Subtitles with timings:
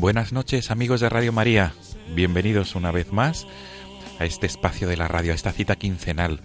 [0.00, 1.74] Buenas noches amigos de Radio María,
[2.14, 3.46] bienvenidos una vez más
[4.18, 6.40] a este espacio de la radio, a esta cita quincenal,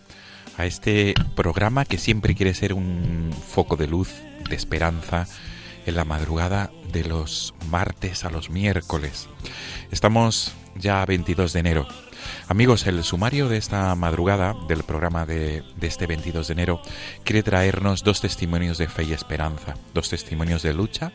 [0.58, 4.12] a este programa que siempre quiere ser un foco de luz,
[4.50, 5.26] de esperanza,
[5.86, 9.30] en la madrugada de los martes a los miércoles.
[9.90, 11.88] Estamos ya a 22 de enero.
[12.50, 16.82] Amigos, el sumario de esta madrugada del programa de, de este 22 de enero
[17.24, 21.14] quiere traernos dos testimonios de fe y esperanza, dos testimonios de lucha,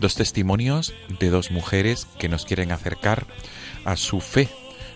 [0.00, 3.26] dos testimonios de dos mujeres que nos quieren acercar
[3.84, 4.48] a su fe,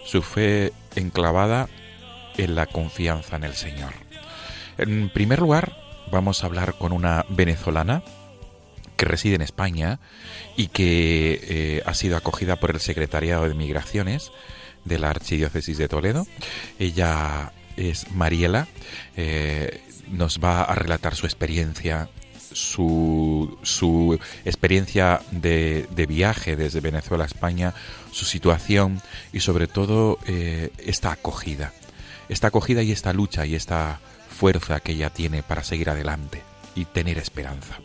[0.04, 1.68] su fe enclavada
[2.36, 3.92] en la confianza en el Señor.
[4.78, 5.76] En primer lugar,
[6.10, 8.02] vamos a hablar con una venezolana
[8.96, 10.00] que reside en España
[10.56, 14.32] y que eh, ha sido acogida por el Secretariado de Migraciones
[14.84, 16.26] de la Archidiócesis de Toledo.
[16.78, 18.68] Ella es Mariela,
[19.16, 22.08] eh, nos va a relatar su experiencia,
[22.56, 27.74] su, su experiencia de, de, viaje desde Venezuela a España,
[28.12, 29.02] su situación
[29.32, 31.74] y sobre todo eh, esta acogida.
[32.30, 34.00] Esta acogida y esta lucha y esta
[34.30, 36.45] fuerza que ella tiene para seguir adelante
[36.76, 37.80] y tener esperanza.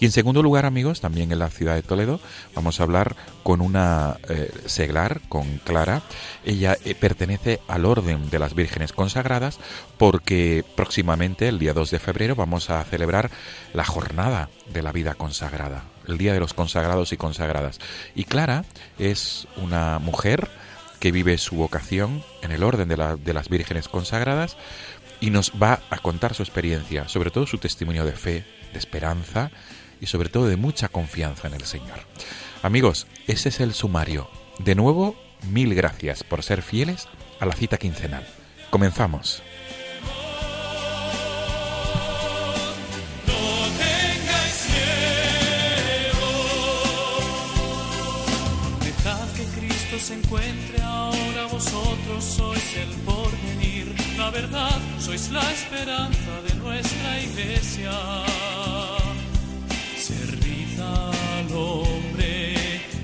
[0.00, 2.18] Y en segundo lugar, amigos, también en la ciudad de Toledo,
[2.54, 6.02] vamos a hablar con una eh, seglar, con Clara.
[6.44, 9.60] Ella eh, pertenece al Orden de las Vírgenes Consagradas
[9.98, 13.30] porque próximamente, el día 2 de febrero, vamos a celebrar
[13.74, 17.78] la jornada de la vida consagrada, el Día de los Consagrados y Consagradas.
[18.14, 18.64] Y Clara
[18.98, 20.48] es una mujer
[21.00, 24.56] que vive su vocación en el Orden de, la, de las Vírgenes Consagradas
[25.20, 29.50] y nos va a contar su experiencia, sobre todo su testimonio de fe, de esperanza
[30.00, 32.00] y sobre todo de mucha confianza en el Señor.
[32.62, 34.30] Amigos, ese es el sumario.
[34.58, 35.16] De nuevo,
[35.50, 37.08] mil gracias por ser fieles
[37.38, 38.26] a la cita quincenal.
[38.70, 39.42] Comenzamos.
[50.00, 53.94] Se encuentre ahora, vosotros sois el porvenir.
[54.16, 54.69] La verdad,
[55.10, 57.90] sois la esperanza de nuestra iglesia.
[59.96, 62.54] Servid al hombre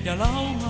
[0.05, 0.66] y a la humanidad.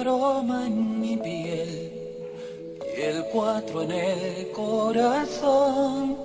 [0.00, 1.92] En mi piel
[2.96, 6.16] y el cuatro en el corazón.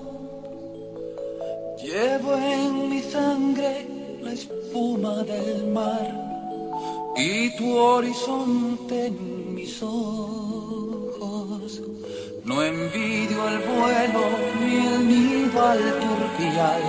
[1.82, 3.86] Llevo en mi sangre
[4.22, 6.12] la espuma del mar
[7.16, 11.82] y tu horizonte en mis ojos.
[12.44, 14.26] No envidio el vuelo
[14.60, 16.82] ni el nido al turpial,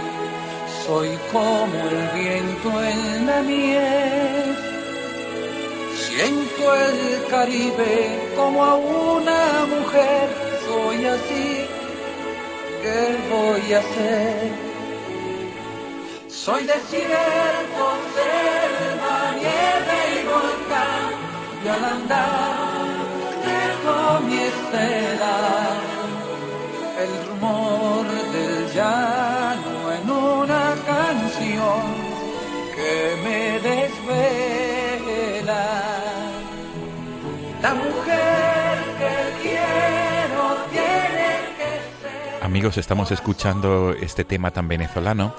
[0.87, 4.30] soy como el viento en la miel.
[6.75, 10.29] El Caribe como a una mujer,
[10.67, 11.67] soy así,
[12.83, 14.53] ¿qué voy a hacer?
[16.29, 17.85] Soy desierto,
[18.15, 21.13] selva, nieve y volcán,
[21.65, 22.91] y al andar
[23.45, 25.37] dejo mi estela,
[27.03, 27.90] el rumor
[42.51, 45.33] Amigos, estamos escuchando este tema tan venezolano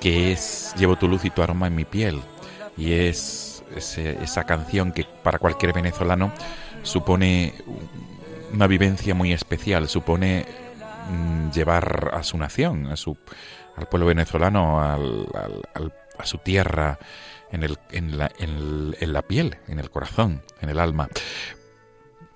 [0.00, 2.22] que es Llevo tu luz y tu aroma en mi piel.
[2.76, 6.32] Y es esa canción que para cualquier venezolano
[6.84, 7.52] supone
[8.52, 10.46] una vivencia muy especial, supone
[11.10, 13.18] mm, llevar a su nación, a su,
[13.74, 16.96] al pueblo venezolano, a su tierra,
[17.50, 21.08] en, el, en, la, en, la piel, en el corazón, en el alma.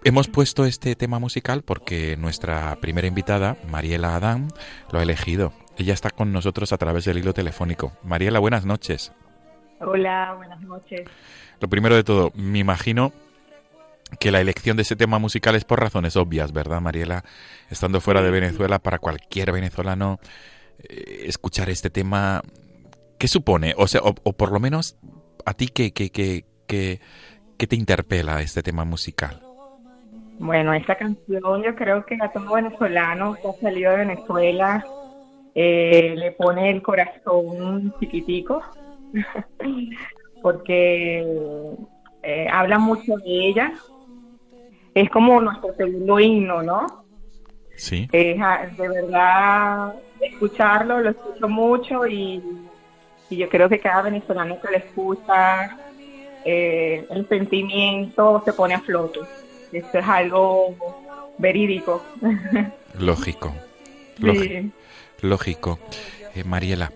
[0.07, 4.53] Hemos puesto este tema musical porque nuestra primera invitada, Mariela Adán,
[4.93, 5.53] lo ha elegido.
[5.77, 7.91] Ella está con nosotros a través del hilo telefónico.
[8.05, 9.13] Mariela, buenas noches.
[9.81, 11.09] Hola, buenas noches.
[11.59, 13.13] Lo primero de todo, me imagino
[14.21, 17.25] que la elección de ese tema musical es por razones obvias, ¿verdad, Mariela?
[17.69, 20.21] Estando fuera de Venezuela, para cualquier venezolano,
[20.89, 22.43] eh, escuchar este tema,
[23.19, 23.75] ¿qué supone?
[23.77, 24.99] O sea, o, por lo menos
[25.45, 29.46] a ti, ¿qué, qué, qué, qué, te interpela este tema musical?
[30.39, 34.85] Bueno, esta canción yo creo que a todo venezolano que ha salido de Venezuela
[35.55, 38.63] eh, le pone el corazón chiquitico,
[40.43, 41.25] porque
[42.23, 43.73] eh, habla mucho de ella,
[44.95, 47.07] es como nuestro segundo himno, ¿no?
[47.75, 48.09] Sí.
[48.13, 52.43] Es de verdad escucharlo, lo escucho mucho y,
[53.31, 55.77] yo creo que cada venezolano que lo escucha,
[56.45, 59.21] eh, el sentimiento se pone a flote.
[59.77, 60.75] Esto es algo
[61.39, 62.03] verídico.
[62.99, 63.55] Lógico.
[64.19, 64.71] Lógico.
[65.21, 65.79] Lógico.
[66.35, 66.93] Eh, Mariela,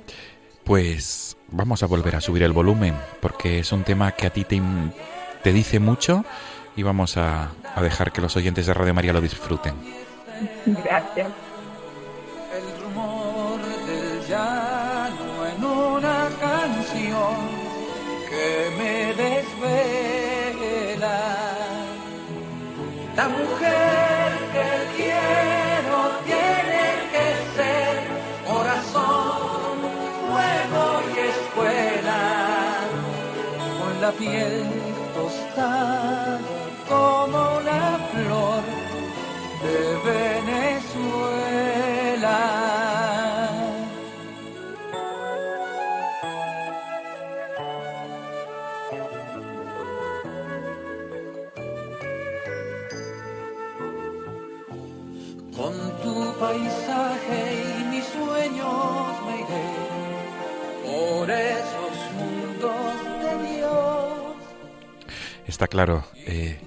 [0.65, 4.45] pues vamos a volver a subir el volumen porque es un tema que a ti
[4.45, 4.61] te,
[5.43, 6.25] te dice mucho
[6.75, 7.51] y vamos a,
[7.83, 9.75] dejar que los oyentes de Radio María lo disfruten.
[10.65, 11.29] Gracias.
[23.21, 27.93] La mujer que quiero tiene que ser
[28.49, 29.77] corazón,
[30.25, 32.23] fuego y escuela,
[33.79, 34.55] con la piel
[35.15, 36.30] tostada
[55.61, 59.67] Con tu paisaje y mis sueños me iré
[60.87, 64.37] por esos mundos de Dios.
[65.47, 66.05] Está claro.
[66.27, 66.59] Eh,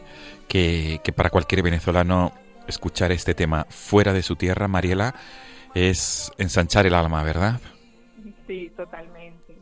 [0.48, 2.34] que, para cualquier venezolano
[2.68, 5.16] escuchar este tema fuera de su tierra, Mariela,
[5.74, 7.60] es ensanchar el alma, ¿verdad?
[8.45, 9.57] Sí, totalmente.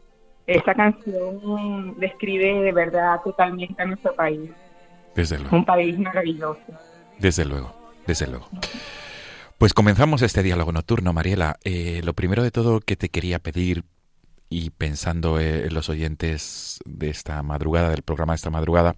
[0.45, 4.51] Esta canción describe de verdad totalmente a nuestro país.
[5.16, 5.56] Desde luego.
[5.56, 6.60] Un país maravilloso.
[7.18, 7.74] Desde luego,
[8.06, 8.50] desde luego.
[9.62, 11.60] Pues comenzamos este diálogo nocturno, Mariela.
[11.63, 13.84] Eh, lo primero de todo que te quería pedir
[14.50, 18.96] y pensando eh, en los oyentes de esta madrugada, del programa de esta madrugada,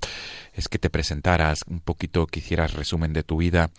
[0.54, 3.72] es que te presentaras un poquito, que hicieras resumen de tu vida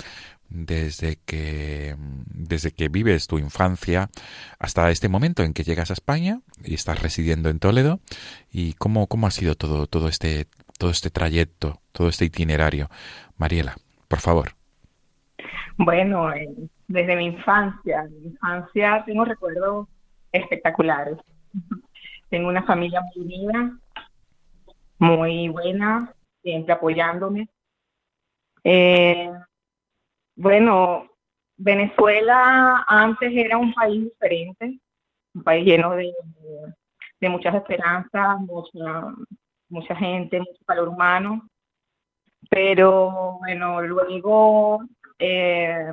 [0.51, 1.97] desde que,
[2.27, 4.11] desde que vives tu infancia
[4.59, 8.01] hasta este momento en que llegas a España y estás residiendo en Toledo
[8.53, 12.91] y cómo, cómo ha sido todo, todo, este, todo este trayecto, todo este itinerario.
[13.39, 13.75] Mariela,
[14.07, 14.55] por favor.
[15.77, 16.31] Bueno,
[16.87, 19.89] desde mi infancia, mi infancia tengo recuerdos
[20.33, 21.19] espectaculares.
[22.31, 23.79] Tengo una familia muy unida,
[24.99, 27.49] muy buena, siempre apoyándome.
[28.65, 29.31] Eh,
[30.35, 31.07] bueno,
[31.57, 34.81] Venezuela antes era un país diferente,
[35.35, 36.13] un país lleno de,
[37.21, 39.15] muchas esperanzas, mucha,
[39.69, 41.49] mucha gente, mucho calor humano.
[42.51, 44.85] Pero bueno, luego
[45.19, 45.93] eh,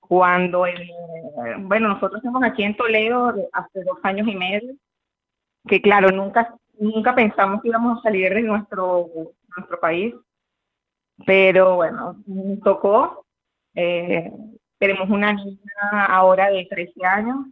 [0.00, 0.90] cuando, el,
[1.60, 4.74] bueno, nosotros estamos aquí en Toledo hace dos años y medio,
[5.66, 9.08] que claro, nunca, nunca pensamos que íbamos a salir de nuestro,
[9.56, 10.14] nuestro país,
[11.26, 12.16] pero bueno,
[12.62, 13.24] tocó.
[13.74, 14.30] Eh,
[14.78, 17.46] tenemos una niña ahora de 13 años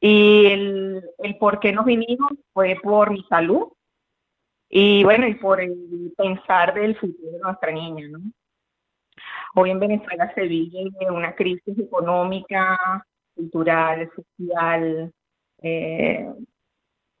[0.00, 3.68] y el, el por qué nos vinimos fue por mi salud
[4.68, 8.20] y bueno, y por el pensar del futuro de nuestra niña, ¿no?
[9.58, 12.78] Hoy en Venezuela se vive una crisis económica,
[13.34, 15.10] cultural, social,
[15.62, 16.30] eh,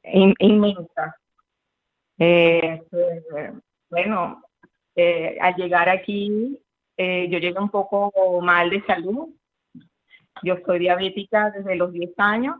[0.02, 1.16] inmensa.
[2.18, 2.82] Eh,
[3.88, 4.42] bueno,
[4.94, 6.60] eh, al llegar aquí,
[6.98, 8.12] yo llegué un poco
[8.42, 9.30] mal de salud.
[10.42, 12.56] Yo soy diabética desde los 10 años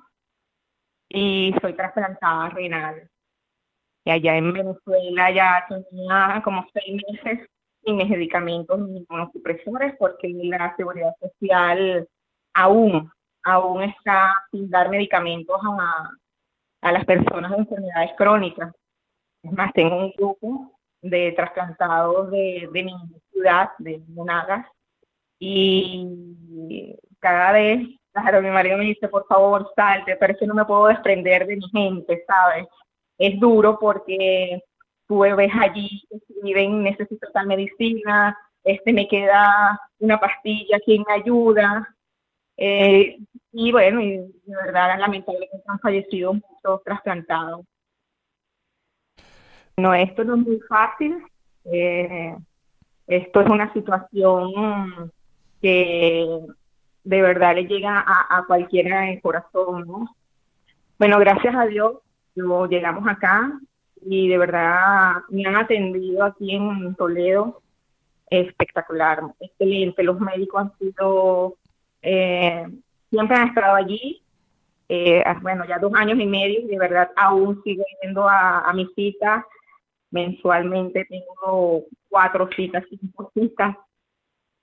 [1.06, 3.10] y soy trasplantada renal.
[4.06, 7.46] Y allá en Venezuela ya tenía como seis meses
[7.86, 12.08] sin medicamentos ni inmunosupresores porque la seguridad social
[12.52, 13.10] aún,
[13.44, 16.10] aún está sin dar medicamentos a,
[16.82, 18.74] a las personas de enfermedades crónicas.
[19.42, 22.92] Es más, tengo un grupo de trasplantados de, de mi
[23.30, 24.66] ciudad, de Monagas,
[25.38, 30.54] y cada vez, claro, mi marido me dice, por favor, salte, pero es que no
[30.54, 32.66] me puedo desprender de mi gente, ¿sabes?
[33.18, 34.62] Es duro porque
[35.06, 36.06] tú ves allí,
[36.42, 41.94] viven, necesito tal medicina, este me queda una pastilla, ¿quién me ayuda?
[42.56, 43.18] Eh,
[43.52, 47.64] y bueno, de verdad, lamentablemente han fallecido muchos trasplantados.
[49.76, 51.22] No, esto no es muy fácil.
[51.64, 52.34] Eh,
[53.06, 55.12] esto es una situación
[55.60, 56.40] que
[57.04, 60.16] de verdad le llega a, cualquiera en el corazón, ¿no?
[60.98, 61.98] Bueno, gracias a Dios,
[62.34, 63.60] llegamos acá
[64.08, 67.62] y de verdad me han atendido aquí en Toledo
[68.28, 70.02] espectacular, excelente.
[70.02, 71.56] Los médicos han sido,
[72.02, 72.66] eh,
[73.10, 74.22] siempre han estado allí.
[74.88, 78.92] Eh, bueno, ya dos años y medio de verdad aún sigo yendo a, a mis
[78.94, 79.44] citas.
[80.10, 83.76] Mensualmente tengo cuatro citas, cinco citas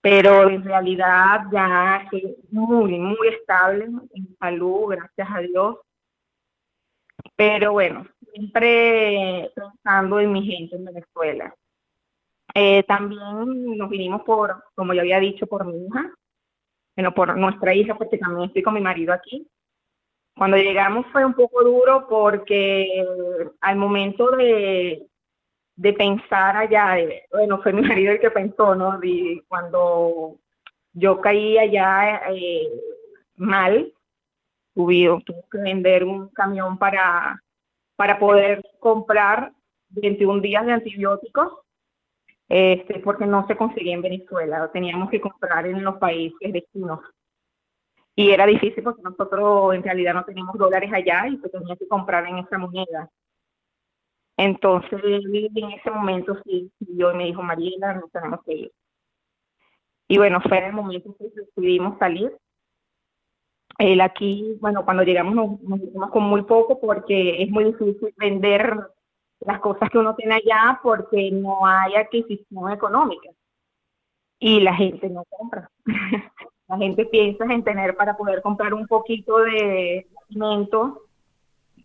[0.04, 5.78] pero en realidad ya estoy muy, muy estable en salud, gracias a Dios.
[7.38, 11.56] Pero bueno, siempre pensando en mi gente en Venezuela.
[12.56, 16.12] Eh, también nos vinimos por, como ya había dicho, por mi hija,
[16.96, 19.48] bueno, por nuestra hija, porque también estoy con mi marido aquí.
[20.36, 23.06] Cuando llegamos fue un poco duro porque
[23.62, 25.08] al momento de,
[25.76, 26.98] de pensar allá,
[27.32, 29.00] bueno, fue mi marido el que pensó, ¿no?
[29.48, 30.38] cuando
[30.94, 32.68] yo caí allá eh,
[33.36, 33.92] mal,
[34.76, 37.42] tuve que vender un camión para,
[37.96, 39.52] para poder comprar
[39.90, 41.54] 21 días de antibióticos,
[42.50, 47.00] este, porque no se conseguía en Venezuela, teníamos que comprar en los países vecinos.
[48.16, 51.88] Y era difícil porque nosotros en realidad no teníamos dólares allá y se tenía que
[51.88, 53.10] comprar en esa moneda.
[54.38, 58.72] Entonces, en ese momento sí, yo me dijo, Mariela, nos tenemos que ir.
[60.08, 62.36] Y bueno, fue en el momento que decidimos salir.
[63.78, 65.62] Él aquí, bueno, cuando llegamos nos,
[65.94, 68.78] nos con muy poco porque es muy difícil vender
[69.40, 73.30] las cosas que uno tiene allá porque no hay adquisición económica.
[74.40, 75.70] Y la gente no compra.
[76.68, 81.04] la gente piensa en tener para poder comprar un poquito de alimento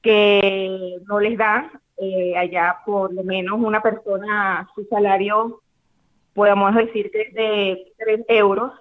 [0.02, 5.60] que no les da eh, allá por lo menos una persona, su salario,
[6.32, 8.72] podemos decir que es de 3 euros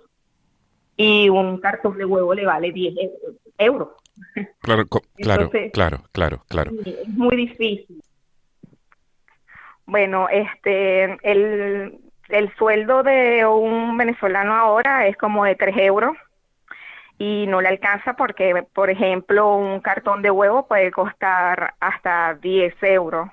[0.98, 2.96] y un cartón de huevo le vale 10
[3.58, 3.89] euros.
[4.62, 4.86] Claro,
[5.16, 6.72] claro, claro, claro, claro.
[6.84, 8.01] Es muy difícil.
[9.86, 16.18] Bueno, este, el, el sueldo de un venezolano ahora es como de 3 euros
[17.18, 22.75] y no le alcanza porque, por ejemplo, un cartón de huevo puede costar hasta 10
[22.82, 23.30] euros.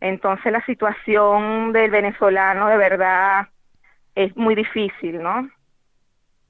[0.00, 3.48] Entonces la situación del venezolano de verdad
[4.14, 5.48] es muy difícil, ¿no?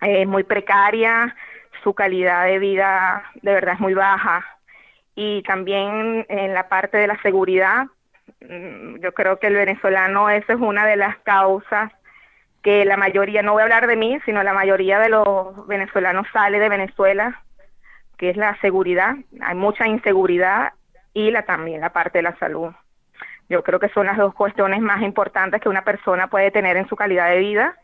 [0.00, 1.34] Es muy precaria,
[1.82, 4.44] su calidad de vida de verdad es muy baja.
[5.14, 7.86] Y también en la parte de la seguridad,
[8.40, 11.92] mm, yo creo que el venezolano, esa es una de las causas
[12.62, 16.26] que la mayoría, no voy a hablar de mí, sino la mayoría de los venezolanos
[16.32, 17.42] sale de Venezuela,
[18.18, 19.14] que es la seguridad.
[19.40, 20.72] Hay mucha inseguridad
[21.14, 22.72] y la también la parte de la salud.
[23.48, 26.88] Yo creo que son las dos cuestiones más importantes que una persona puede tener en
[26.88, 27.76] su calidad de vida,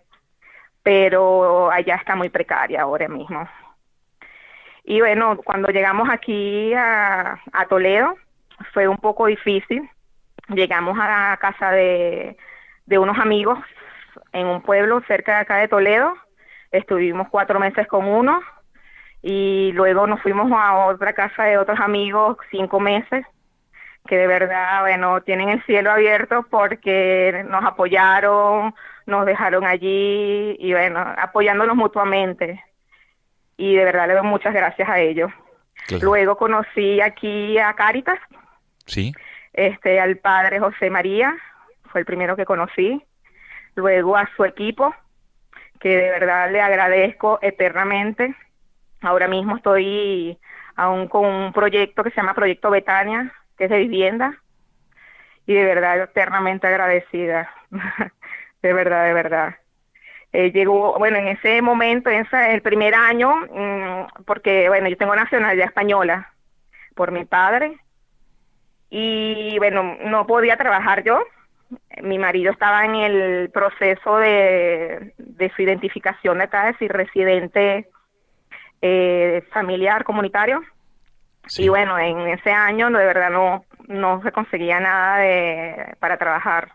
[0.82, 3.48] pero allá está muy precaria ahora mismo.
[4.84, 8.16] Y bueno, cuando llegamos aquí a, Toledo,
[8.72, 9.88] fue un poco difícil.
[10.48, 12.36] Llegamos a la casa de,
[12.86, 13.58] de unos amigos
[14.32, 16.14] en un pueblo cerca de acá de Toledo.
[16.72, 18.40] Estuvimos cuatro meses con uno
[19.22, 23.24] y luego nos fuimos a otra casa de otros amigos cinco meses
[24.06, 28.74] que de verdad, bueno, tienen el cielo abierto porque nos apoyaron,
[29.06, 32.62] nos dejaron allí y bueno, apoyándonos mutuamente.
[33.56, 35.30] Y de verdad le doy muchas gracias a ellos.
[36.00, 38.18] Luego conocí aquí a Cáritas.
[38.86, 39.12] Sí.
[39.52, 41.36] Este, al padre José María,
[41.90, 43.02] fue el primero que conocí
[43.74, 44.94] luego a su equipo,
[45.80, 48.34] que de verdad le agradezco eternamente.
[49.00, 50.38] Ahora mismo estoy
[50.76, 54.38] aún con un proyecto que se llama Proyecto Betania, que es de vivienda,
[55.46, 57.52] y de verdad eternamente agradecida,
[58.62, 59.56] de verdad, de verdad.
[60.32, 65.14] Eh, llegó, bueno, en ese momento, en el primer año, mm, porque, bueno, yo tengo
[65.14, 66.32] nacionalidad española
[66.94, 67.78] por mi padre,
[68.94, 71.22] y bueno, no podía trabajar yo,
[72.02, 75.14] mi marido estaba en el proceso de,
[75.56, 77.88] su identificación de acá, de si residente
[78.80, 80.62] eh, familiar comunitario.
[81.56, 86.72] Y bueno, en ese año de verdad no, no se conseguía nada de, para trabajar.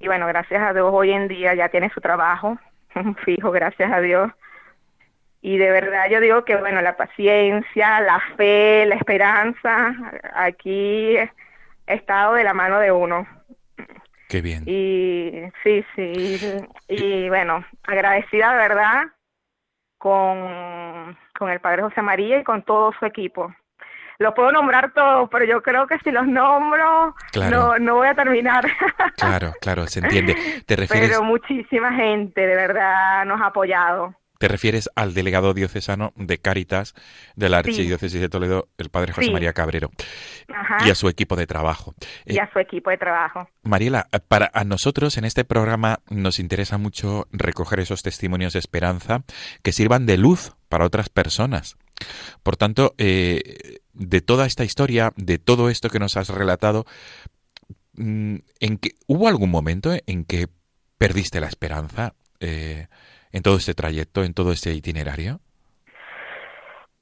[0.00, 2.58] Y bueno, gracias a Dios hoy en día ya tiene su trabajo
[3.24, 4.32] fijo, gracias a Dios.
[5.42, 9.94] Y de verdad yo digo que bueno, la paciencia, la fe, la esperanza,
[10.34, 11.30] aquí he
[11.86, 13.26] estado de la mano de uno.
[14.28, 14.62] Qué bien.
[14.66, 16.38] Y sí, sí.
[16.88, 19.02] Y, bueno, agradecida de verdad
[19.98, 23.52] con, con el Padre José María y con todo su equipo.
[24.20, 27.14] Lo puedo nombrar todos, pero yo creo que si los nombro
[27.50, 28.64] no, no voy a terminar.
[29.16, 30.34] Claro, claro, se entiende.
[30.64, 31.10] ¿Te refieres...
[31.10, 34.14] Pero muchísima gente de verdad nos ha apoyado.
[34.38, 36.94] Te refieres al delegado diocesano de Cáritas
[37.36, 39.90] de la Archidiócesis de Toledo, el padre José María Cabrero,
[40.86, 41.94] y a su equipo de trabajo.
[42.24, 43.48] Y a su equipo de trabajo.
[43.62, 49.22] Mariela, para a nosotros en este programa nos interesa mucho recoger esos testimonios de esperanza
[49.62, 51.76] que sirvan de luz para otras personas.
[52.42, 56.84] Por tanto, eh, de toda esta historia, de todo esto que nos has relatado,
[57.96, 60.48] mm, ¿en que, ¿hubo algún momento en que
[60.98, 62.14] perdiste la esperanza?
[62.40, 62.86] Eh,
[63.32, 65.40] en todo este trayecto, en todo este itinerario?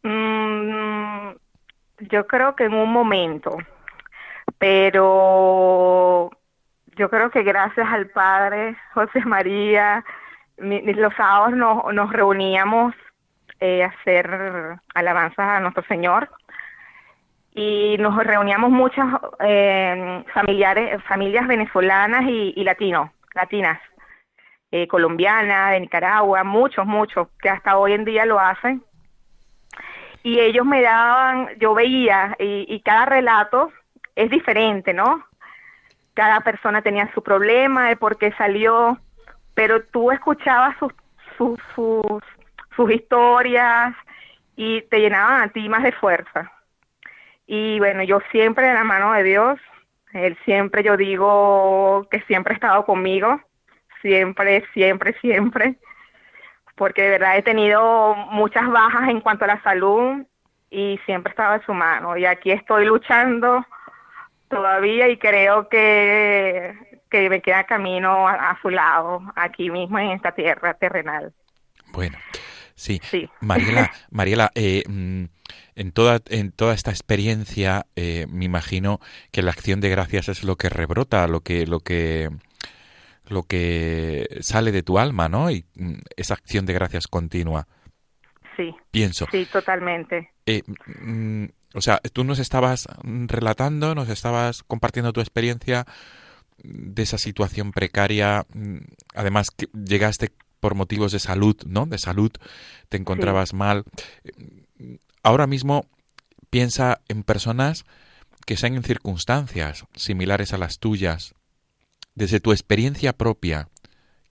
[0.03, 1.31] Mm,
[2.11, 3.57] yo creo que en un momento,
[4.59, 6.31] pero
[6.97, 10.05] yo creo que gracias al Padre José María,
[10.59, 12.95] los sábados nos, nos reuníamos
[13.61, 16.29] eh, a hacer alabanzas a nuestro Señor
[17.59, 19.05] y nos reuníamos muchas
[19.41, 23.81] eh, familiares, familias venezolanas y, y latinos, latinas
[24.71, 28.81] eh, colombiana, de Nicaragua, muchos, muchos, que hasta hoy en día lo hacen.
[30.23, 33.73] Y ellos me daban, yo veía, y, cada relato
[34.15, 35.25] es diferente, ¿no?
[36.15, 38.99] Cada persona tenía su problema, de por qué salió,
[39.55, 40.93] pero tú escuchabas sus,
[41.37, 42.23] sus, sus,
[42.77, 43.97] sus historias
[44.55, 46.53] y te llenaban a ti más de fuerza.
[47.49, 49.59] Y bueno, yo siempre de la mano de Dios,
[50.13, 53.41] Él siempre, yo digo que siempre ha estado conmigo
[54.03, 55.77] siempre, siempre, siempre,
[56.77, 60.25] porque de verdad he tenido muchas bajas en cuanto a la salud
[60.71, 62.17] y siempre estaba en su mano.
[62.17, 63.65] Y aquí estoy luchando
[64.49, 70.33] todavía y creo que, que me queda camino a, su lado, aquí mismo en esta
[70.33, 71.33] tierra terrenal.
[71.93, 72.19] Bueno,
[72.75, 73.01] sí.
[73.41, 75.25] Mariela, Mariela eh, mm,
[75.79, 80.43] en toda, en toda esta experiencia, eh, me imagino que la acción de gracias es
[80.43, 82.31] lo que rebrota, lo que, lo que
[83.29, 85.51] lo que sale de tu alma, ¿no?
[85.51, 87.69] Y mm, esa acción de gracias continua.
[88.57, 88.75] Sí.
[88.91, 89.27] Pienso.
[89.31, 90.33] Sí, totalmente.
[90.47, 90.63] Eh,
[91.01, 95.87] mm, o sea, tú nos estabas relatando, nos estabas compartiendo tu experiencia
[96.57, 98.79] de esa situación precaria, mm,
[99.15, 101.87] además que llegaste por motivos de salud, ¿no?
[101.87, 102.33] De salud,
[102.89, 103.85] te encontrabas mal.
[105.23, 105.85] Ahora mismo
[106.51, 107.85] piensa en personas
[108.47, 111.35] que sean en circunstancias similares a las tuyas,
[112.15, 113.69] desde tu experiencia propia,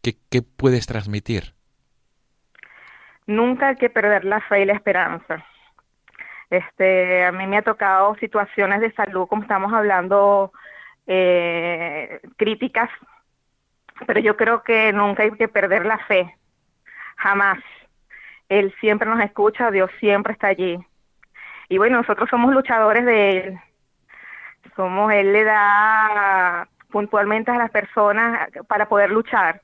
[0.01, 1.53] ¿qué, puedes transmitir?
[3.25, 5.45] Nunca hay que perder la fe y la esperanza.
[6.49, 10.51] Este, a mí me ha tocado situaciones de salud, como estamos hablando,
[11.05, 12.89] eh, críticas,
[14.05, 16.35] pero yo creo que nunca hay que perder la fe,
[17.17, 17.59] jamás.
[18.49, 20.77] Él siempre nos escucha, Dios siempre está allí.
[21.69, 23.59] Y bueno, nosotros somos luchadores de Él.
[24.75, 29.61] Somos, Él le da puntualmente a las personas para poder luchar.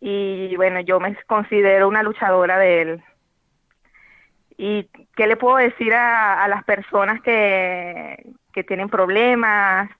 [0.00, 3.04] Y bueno, yo me considero una luchadora de él.
[4.58, 9.90] ¿Y qué le puedo decir a, las personas que, que, tienen problemas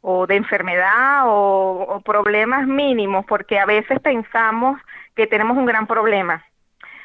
[0.00, 3.24] o de enfermedad o, problemas mínimos?
[3.26, 4.80] Porque a veces pensamos
[5.14, 6.44] que tenemos un gran problema,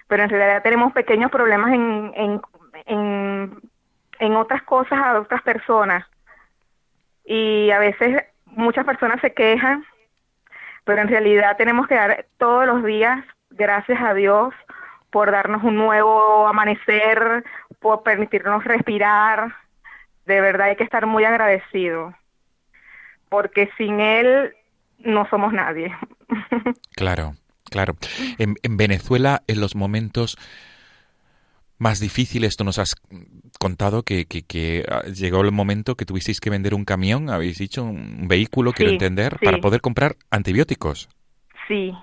[0.07, 2.41] pero en realidad tenemos pequeños problemas en, en,
[2.85, 3.61] en,
[4.19, 6.05] en otras cosas a otras personas.
[7.25, 9.85] Y a veces muchas personas se quejan,
[10.85, 14.53] pero en realidad tenemos que dar todos los días gracias a Dios
[15.11, 17.43] por darnos un nuevo amanecer,
[17.79, 19.55] por permitirnos respirar.
[20.25, 22.13] De verdad hay que estar muy agradecido,
[23.29, 24.53] porque sin Él
[24.99, 25.95] no somos nadie.
[26.95, 27.33] Claro,
[27.69, 27.95] claro.
[28.37, 30.37] En, en Venezuela, en los momentos
[31.79, 32.95] más difíciles, tú nos has
[33.59, 37.83] contado que, que, ah, llegó el momento que tuvisteis que vender un camión, habéis dicho,
[37.83, 41.09] un vehículo, quiero entender, para poder comprar antibióticos.
[41.67, 41.93] Sí.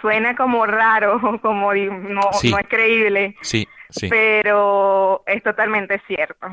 [0.00, 3.36] Suena como raro, como no, no es creíble.
[3.42, 4.08] Sí, sí.
[4.08, 6.46] Pero es totalmente cierto.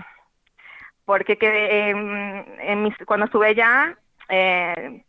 [1.06, 3.98] Porque que, en mis, cuando estuve allá,
[4.30, 5.04] eh,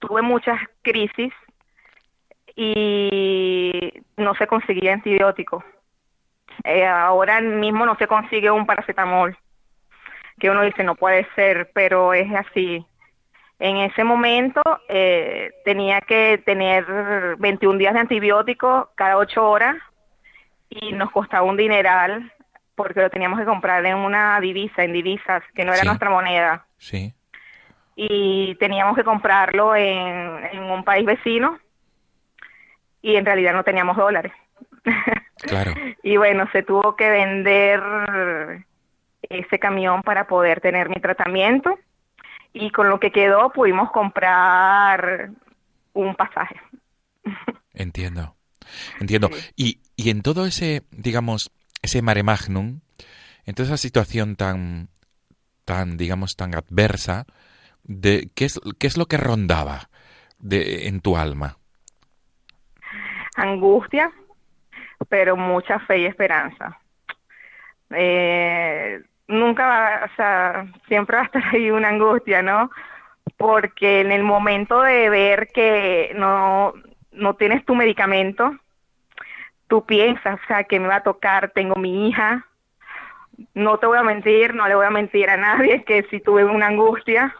[0.00, 1.32] tuve muchas crisis
[2.56, 5.64] y no se conseguía antibióticos
[6.62, 9.36] Eh, ahora mismo no se consigue un paracetamol,
[10.38, 12.86] que uno dice no puede ser, pero es así.
[13.58, 16.84] En ese momento eh, tenía que tener
[17.38, 19.76] 21 días de antibiótico cada 8 horas
[20.70, 22.32] y nos costaba un dineral
[22.76, 26.66] porque lo teníamos que comprar en una divisa, en divisas, que no era nuestra moneda.
[26.78, 27.14] Sí.
[27.96, 31.58] Y teníamos que comprarlo en, en un país vecino
[33.04, 34.32] y en realidad no teníamos dólares.
[35.36, 35.74] Claro.
[36.02, 37.82] y bueno, se tuvo que vender
[39.28, 41.78] ese camión para poder tener mi tratamiento
[42.54, 45.30] y con lo que quedó pudimos comprar
[45.92, 46.58] un pasaje.
[47.74, 48.36] Entiendo.
[49.00, 49.28] Entiendo.
[49.54, 51.50] Y, y en todo ese, digamos,
[51.82, 52.80] ese mare magnum,
[53.44, 54.88] en toda esa situación tan,
[55.66, 57.26] tan, digamos, tan adversa,
[57.82, 59.90] de, ¿qué, es, ¿qué es lo que rondaba
[60.38, 61.58] de, en tu alma?
[63.34, 64.10] Angustia,
[65.08, 66.78] pero mucha fe y esperanza.
[67.90, 72.70] Eh, nunca va, o sea, siempre va a estar ahí una angustia, ¿no?
[73.36, 76.74] Porque en el momento de ver que no,
[77.12, 78.56] no tienes tu medicamento,
[79.68, 82.46] tú piensas, o sea, que me va a tocar, tengo mi hija,
[83.54, 86.44] no te voy a mentir, no le voy a mentir a nadie que si tuve
[86.44, 87.34] una angustia,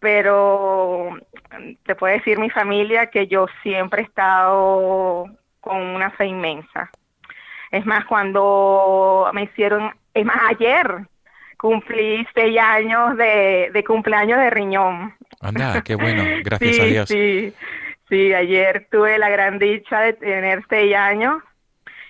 [0.00, 1.16] pero
[1.84, 5.26] te puedo decir mi familia que yo siempre he estado
[5.60, 6.90] con una fe inmensa.
[7.70, 11.06] Es más, cuando me hicieron, es más, ayer
[11.56, 15.14] cumplí seis años de, de cumpleaños de riñón.
[15.40, 17.08] Anda, qué bueno, gracias sí, a Dios.
[17.08, 17.54] Sí,
[18.08, 21.42] sí, ayer tuve la gran dicha de tener seis años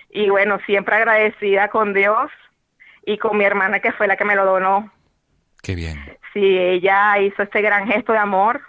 [0.09, 2.31] y bueno, siempre agradecida con Dios
[3.05, 4.91] y con mi hermana que fue la que me lo donó.
[5.61, 5.97] Qué bien.
[6.33, 8.61] Sí, ella hizo este gran gesto de amor,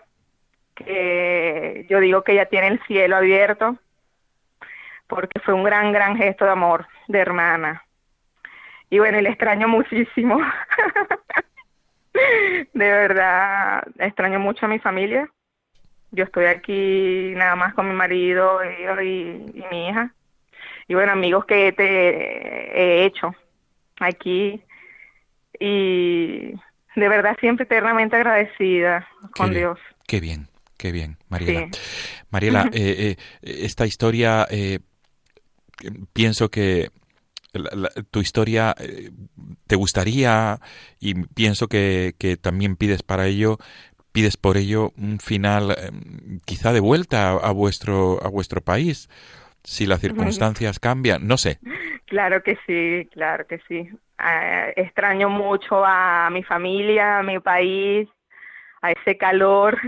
[0.75, 3.77] que yo digo que ella tiene el cielo abierto,
[5.07, 7.85] porque fue un gran, gran gesto de amor de hermana.
[8.91, 10.39] Y bueno, y extraño muchísimo.
[12.13, 15.31] de verdad, extraño mucho a mi familia.
[16.11, 20.13] Yo estoy aquí nada más con mi marido y, y, y mi hija.
[20.89, 23.35] Y bueno, amigos que te he hecho
[23.99, 24.63] aquí.
[25.59, 26.55] Y
[26.95, 29.79] de verdad siempre eternamente agradecida con qué bien, Dios.
[30.07, 30.47] Qué bien,
[30.79, 31.69] qué bien, Mariela.
[31.73, 31.81] Sí.
[32.31, 34.81] Mariela, eh, eh, esta historia, eh,
[36.13, 36.91] pienso que
[37.53, 39.11] la, la, tu historia eh,
[39.67, 40.59] te gustaría
[41.01, 43.59] y pienso que, que, también pides para ello
[44.13, 45.91] pides por ello un final eh,
[46.45, 49.09] quizá de vuelta a, a, vuestro a vuestro país
[49.65, 51.59] si las circunstancias cambian no sé
[52.07, 58.09] claro que sí claro que sí eh, extraño mucho a mi familia a mi país
[58.81, 59.79] a ese calor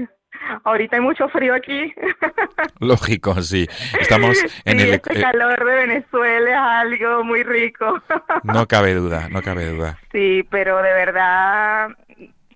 [0.64, 1.94] Ahorita hay mucho frío aquí.
[2.80, 3.66] Lógico, sí.
[4.00, 8.00] Estamos en sí, el este calor de Venezuela es algo muy rico.
[8.42, 9.98] No cabe duda, no cabe duda.
[10.12, 11.88] Sí, pero de verdad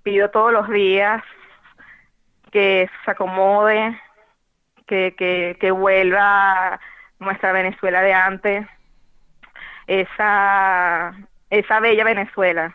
[0.02, 1.22] pido todos los días
[2.52, 3.98] que se acomode,
[4.86, 6.78] que, que, que vuelva
[7.18, 8.66] nuestra Venezuela de antes,
[9.86, 11.14] esa,
[11.50, 12.74] esa bella Venezuela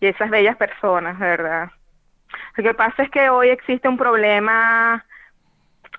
[0.00, 1.70] y esas bellas personas, verdad.
[2.56, 5.04] Lo que pasa es que hoy existe un problema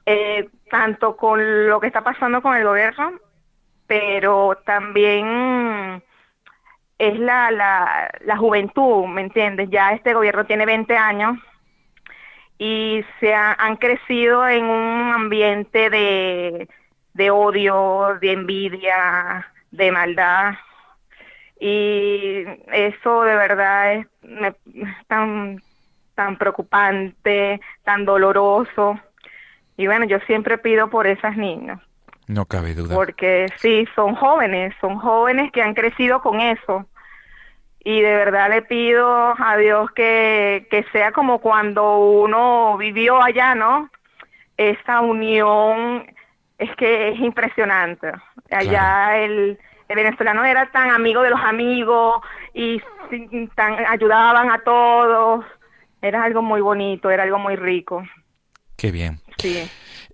[0.05, 3.13] eh, tanto con lo que está pasando con el gobierno,
[3.87, 6.03] pero también
[6.97, 9.69] es la, la, la juventud, ¿me entiendes?
[9.69, 11.37] Ya este gobierno tiene 20 años
[12.57, 16.69] y se ha, han crecido en un ambiente de,
[17.13, 20.53] de odio, de envidia, de maldad.
[21.59, 24.53] Y eso de verdad es me,
[25.07, 25.61] tan
[26.15, 28.99] tan preocupante, tan doloroso.
[29.77, 31.79] Y bueno, yo siempre pido por esas niñas.
[32.27, 32.95] No cabe duda.
[32.95, 36.85] Porque sí, son jóvenes, son jóvenes que han crecido con eso.
[37.83, 43.53] Y de verdad le pido a Dios que, que sea como cuando uno vivió allá,
[43.53, 43.91] ¿no?
[44.57, 46.07] Esa unión
[46.57, 48.11] es que es impresionante.
[48.49, 49.23] Allá claro.
[49.23, 52.21] el, el venezolano era tan amigo de los amigos
[52.53, 52.81] y
[53.55, 55.45] tan ayudaban a todos
[56.01, 58.03] era algo muy bonito, era algo muy rico.
[58.75, 59.19] Qué bien.
[59.37, 59.67] Sí.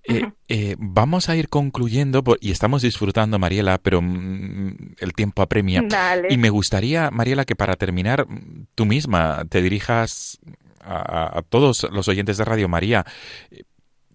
[0.03, 5.41] Eh, eh, vamos a ir concluyendo por, y estamos disfrutando, Mariela, pero mm, el tiempo
[5.41, 5.81] apremia.
[5.83, 6.27] Dale.
[6.31, 8.25] Y me gustaría, Mariela, que para terminar
[8.73, 10.39] tú misma te dirijas
[10.79, 13.05] a, a todos los oyentes de Radio María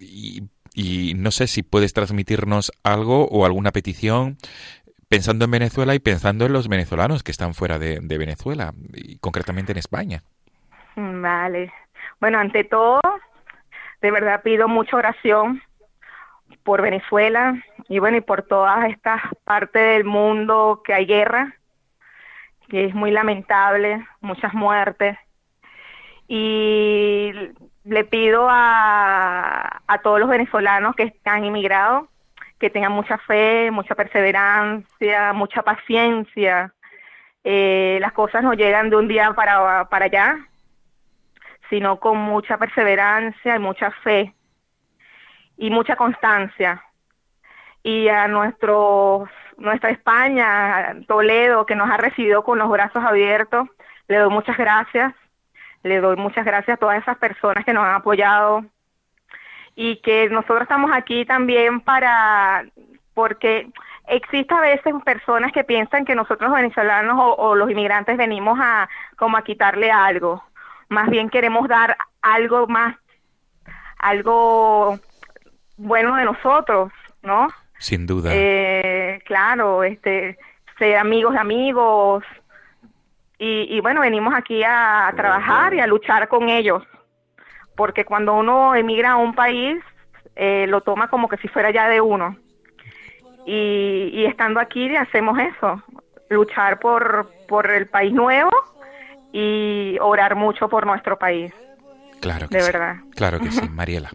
[0.00, 0.42] y,
[0.74, 4.38] y, no sé si puedes transmitirnos algo o alguna petición
[5.08, 9.72] pensando en Venezuela y pensando en los venezolanos que están fuera de, Venezuela y concretamente
[9.72, 10.22] en España.
[10.96, 11.72] Vale.
[12.20, 13.00] Bueno, ante todo,
[14.00, 15.62] de verdad pido mucha oración
[16.62, 21.54] por Venezuela y bueno, y por todas estas partes del mundo que hay guerra,
[22.68, 25.16] que es muy lamentable, muchas muertes.
[26.28, 27.32] Y
[27.84, 32.08] le pido a, a todos los venezolanos que han inmigrado
[32.58, 36.72] que tengan mucha fe, mucha perseverancia, mucha paciencia.
[37.44, 40.38] Eh, las cosas no llegan de un día para, para allá,
[41.68, 44.34] sino con mucha perseverancia y mucha fe
[45.56, 46.82] y mucha constancia.
[47.82, 53.68] Y a nuestros, nuestra España, Toledo, que nos ha recibido con los brazos abiertos,
[54.08, 55.14] le doy muchas gracias.
[55.82, 58.64] Le doy muchas gracias a todas esas personas que nos han apoyado
[59.76, 62.64] y que nosotros estamos aquí también para,
[63.14, 63.70] porque
[64.08, 68.58] existe a veces personas que piensan que nosotros los venezolanos o, o los inmigrantes venimos
[68.60, 70.42] a como a quitarle algo.
[70.88, 72.96] Más bien queremos dar algo más,
[73.98, 74.98] algo
[75.76, 76.90] bueno de nosotros,
[77.22, 77.48] ¿no?
[77.78, 78.30] Sin duda.
[78.32, 80.38] Eh, claro, este,
[80.78, 82.24] ser amigos de amigos.
[83.38, 86.82] Y, y bueno, venimos aquí a, trabajar y a luchar con ellos.
[87.76, 89.78] Porque cuando uno emigra a un país,
[90.34, 92.36] eh, lo toma como que si fuera ya de uno.
[93.44, 95.82] Y, y estando aquí hacemos eso,
[96.28, 98.50] luchar por, por el país nuevo
[99.32, 101.52] y orar mucho por nuestro país.
[102.20, 102.72] Claro que de sí.
[102.72, 102.96] verdad.
[103.14, 104.10] Claro que sí, Mariela.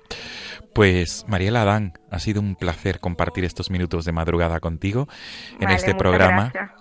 [0.73, 5.07] Pues Mariela Adán, ha sido un placer compartir estos minutos de madrugada contigo
[5.53, 6.80] en Vale, este programa, gracias.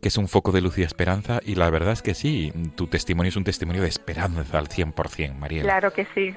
[0.00, 1.40] Que es un foco de luz y esperanza.
[1.44, 5.34] Y la verdad es que sí, tu testimonio es un testimonio de esperanza al 100%,
[5.34, 5.64] Mariela.
[5.64, 6.34] Claro que sí.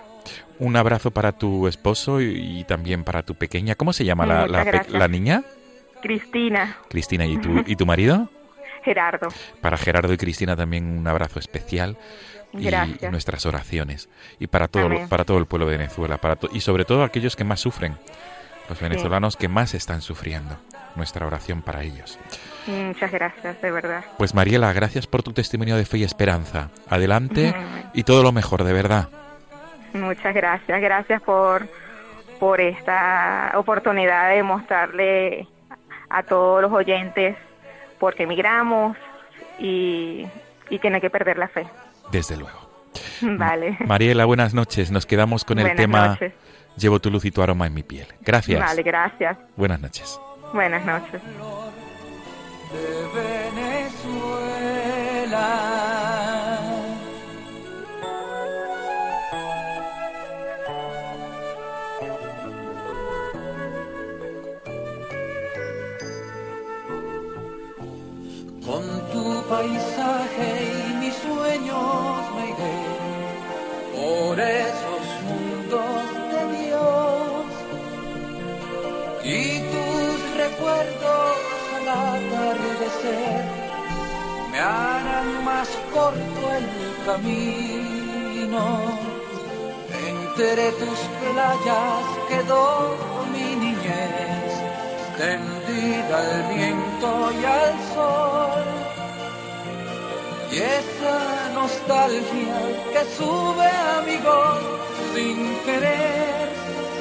[0.59, 3.75] Un abrazo para tu esposo y, y también para tu pequeña.
[3.75, 5.43] ¿Cómo se llama la, la niña?
[6.01, 7.25] Cristina, Cristina.
[7.25, 8.29] ¿Y tu, ¿Y tu marido?
[8.83, 9.29] Gerardo.
[9.61, 11.97] Para Gerardo y Cristina también un abrazo especial
[12.51, 13.09] y Gracias.
[13.09, 15.07] nuestras oraciones y para todo Amén.
[15.07, 17.97] para todo el pueblo de Venezuela para y sobre todo aquellos que más sufren
[18.69, 20.57] los venezolanos que más están sufriendo
[20.95, 22.19] nuestra oración para ellos
[22.67, 24.03] Muchas gracias, de verdad.
[24.17, 27.53] pues Mariela gracias por tu testimonio de fe y esperanza adelante
[27.93, 29.09] y todo lo mejor de verdad
[29.93, 30.81] Muchas gracias.
[30.81, 31.67] Gracias por,
[32.39, 35.47] por esta oportunidad de mostrarle
[36.09, 37.35] a todos los oyentes
[37.99, 38.97] por qué emigramos
[39.59, 40.25] y,
[40.69, 41.67] y que no hay que perder la fe.
[42.11, 42.69] desde luego
[43.21, 43.77] Vale.
[43.85, 46.33] Mariela buenas noches nos quedamos con el Buenas tema noches.
[46.77, 49.37] llevo tu luz y tu aroma en mi piel gracias Vale, gracias.
[49.55, 50.19] buenas noches
[50.53, 51.21] Buenas noches.
[52.73, 52.89] De
[53.21, 54.63] Venezuela.
[68.65, 70.49] Con tu paisaje
[70.87, 72.77] y mis sueños me iré
[73.95, 76.01] por esos mundos
[76.33, 77.45] de Dios
[79.23, 79.35] y
[79.71, 81.52] tus recuerdos
[81.87, 83.63] al atardecer
[84.51, 86.67] me harán más corto el
[87.05, 88.63] camino.
[90.09, 92.95] Entre tus playas quedó
[93.33, 94.51] mi niñez,
[95.17, 97.09] tendida al viento
[97.41, 98.65] y al sol.
[100.51, 101.19] Y esa
[101.55, 102.59] nostalgia
[102.93, 104.63] que sube a mi voz
[105.15, 106.49] sin querer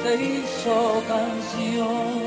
[0.01, 2.22] se hizo canción.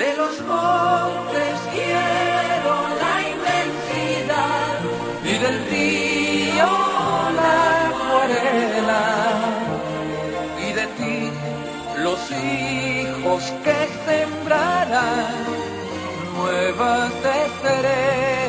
[0.00, 4.78] De los montes quiero la inmensidad
[5.22, 6.70] y del río
[7.38, 7.54] la
[7.90, 9.04] acuarela
[10.66, 11.18] y de ti
[11.98, 15.34] los hijos que sembrarán
[16.34, 17.12] nuevas
[17.44, 18.48] estrellas.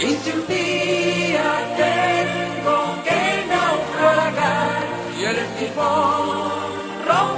[0.00, 1.48] Y si un día
[1.84, 4.82] tengo que naufragar
[5.20, 6.72] y el tifón
[7.06, 7.31] rompe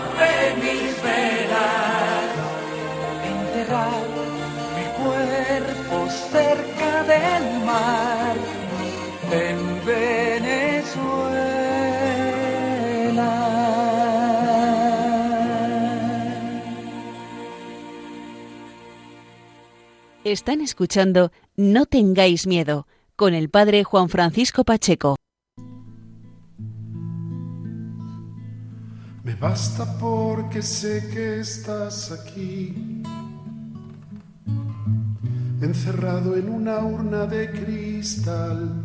[6.34, 8.36] cerca del mar
[9.30, 11.44] en Venezuela.
[20.24, 25.14] Están escuchando No tengáis miedo con el padre Juan Francisco Pacheco.
[29.22, 33.02] Me basta porque sé que estás aquí,
[35.64, 38.84] encerrado en una urna de cristal,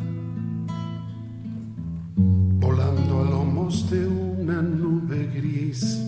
[2.60, 6.02] volando a lomos de una nube gris,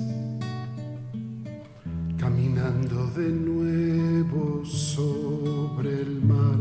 [2.17, 6.57] caminando de nuevo sobre el mar.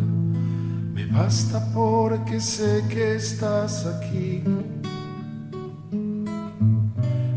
[0.94, 4.42] Me basta porque sé que estás aquí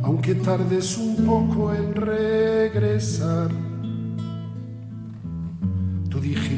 [0.03, 3.72] aunque tardes un poco en regresar.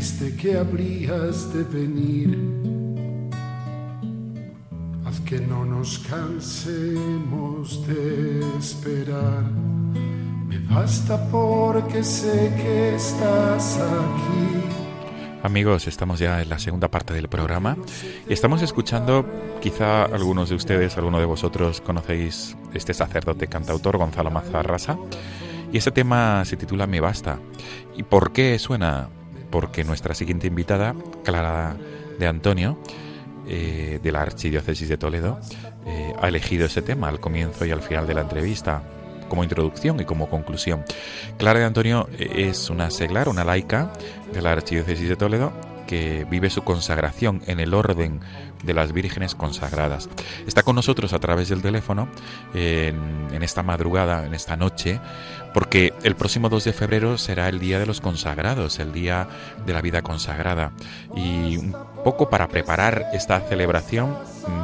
[0.05, 2.37] Que habrías de venir.
[5.03, 9.49] Haz que no nos cansemos de esperar.
[10.47, 17.27] Me basta porque sé que estás aquí Amigos, estamos ya en la segunda parte del
[17.27, 17.75] programa
[18.29, 19.25] y estamos escuchando,
[19.59, 24.99] quizá algunos de ustedes, alguno de vosotros conocéis este sacerdote cantautor Gonzalo Mazarrasa
[25.73, 27.39] y este tema se titula Me Basta.
[27.97, 29.09] ¿Y por qué suena?
[29.55, 31.77] Porque nuestra siguiente invitada, Clara
[32.19, 32.77] de Antonio,
[33.47, 35.39] eh, de la Archidiócesis de Toledo,
[35.85, 38.83] eh, ha elegido ese tema al comienzo y al final de la entrevista
[39.29, 40.83] como introducción y como conclusión.
[41.37, 43.93] Clara de Antonio es una seglar, una laica
[44.33, 45.53] de la Archidiócesis de Toledo
[45.85, 48.19] que vive su consagración en el orden
[48.63, 50.09] de las vírgenes consagradas.
[50.47, 52.07] Está con nosotros a través del teléfono
[52.53, 54.99] en, esta madrugada, en esta noche,
[55.53, 59.27] porque el próximo 2 de febrero será el Día de los Consagrados, el Día
[59.65, 60.71] de la Vida Consagrada.
[61.15, 64.17] Y un poco para preparar esta celebración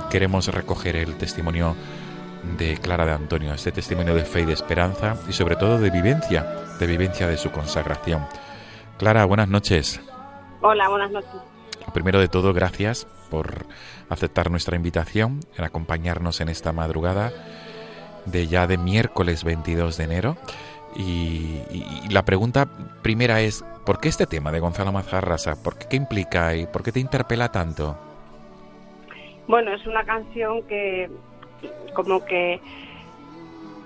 [0.09, 1.75] queremos recoger el testimonio
[2.57, 5.91] de Clara de Antonio, este testimonio de fe y de esperanza y sobre todo de
[5.91, 6.45] vivencia,
[6.79, 8.25] de vivencia de su consagración.
[8.97, 10.01] Clara, buenas noches.
[10.63, 11.41] Hola, buenas noches.
[11.91, 13.65] Primero de todo, gracias por
[14.09, 17.31] aceptar nuestra invitación, en acompañarnos en esta madrugada
[18.25, 20.37] de ya de miércoles 22 de enero.
[20.95, 22.67] Y, y, la pregunta
[23.01, 25.61] primera es, ¿por qué este tema de Gonzalo Mazarrasa?
[25.63, 27.97] ¿Por qué, qué implica y por qué te interpela tanto?
[29.47, 31.09] Bueno, es una canción que
[31.93, 32.61] como que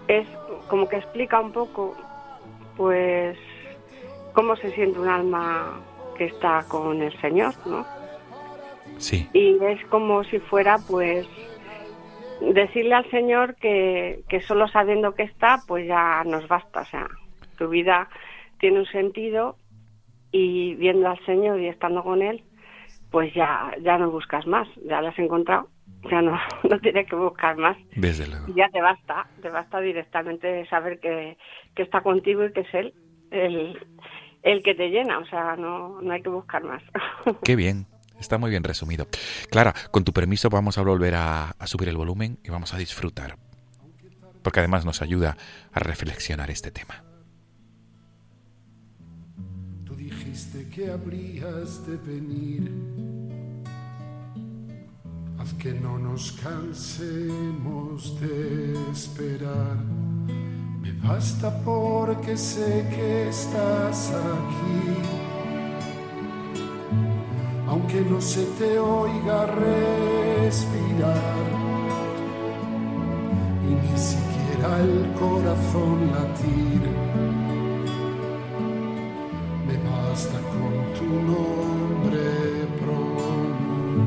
[0.09, 0.27] es
[0.67, 1.95] como que explica un poco
[2.75, 3.37] pues
[4.33, 5.79] cómo se siente un alma
[6.15, 7.85] que está con el Señor, ¿no?
[8.97, 9.29] Sí.
[9.33, 11.27] Y es como si fuera pues
[12.41, 17.07] decirle al Señor que, que solo sabiendo que está pues ya nos basta, o sea,
[17.57, 18.09] tu vida
[18.59, 19.57] tiene un sentido
[20.31, 22.43] y viendo al Señor y estando con Él,
[23.11, 25.69] pues ya, ya no buscas más, ya lo has encontrado
[26.09, 26.37] ya no,
[26.69, 27.77] no tienes que buscar más.
[27.95, 28.45] Desde luego.
[28.55, 31.37] Ya te basta, te basta directamente saber que,
[31.75, 32.93] que está contigo y que es Él
[33.31, 33.79] el,
[34.45, 36.81] el que te llena, o sea, no, no hay que buscar más.
[37.43, 37.87] Qué bien.
[38.19, 39.07] Está muy bien resumido.
[39.49, 42.77] Clara, con tu permiso vamos a volver a, a subir el volumen y vamos a
[42.77, 43.35] disfrutar,
[44.41, 45.35] porque además nos ayuda
[45.73, 47.03] a reflexionar este tema.
[49.83, 52.71] Tú dijiste que habrías de venir
[55.37, 60.04] Haz que no nos cansemos de esperar.
[61.01, 65.01] Me basta porque sé que estás aquí.
[67.67, 71.15] Aunque no se te oiga respirar
[73.63, 76.81] y ni siquiera el corazón latir.
[79.67, 82.27] Me basta con tu nombre
[82.79, 84.05] pronunciar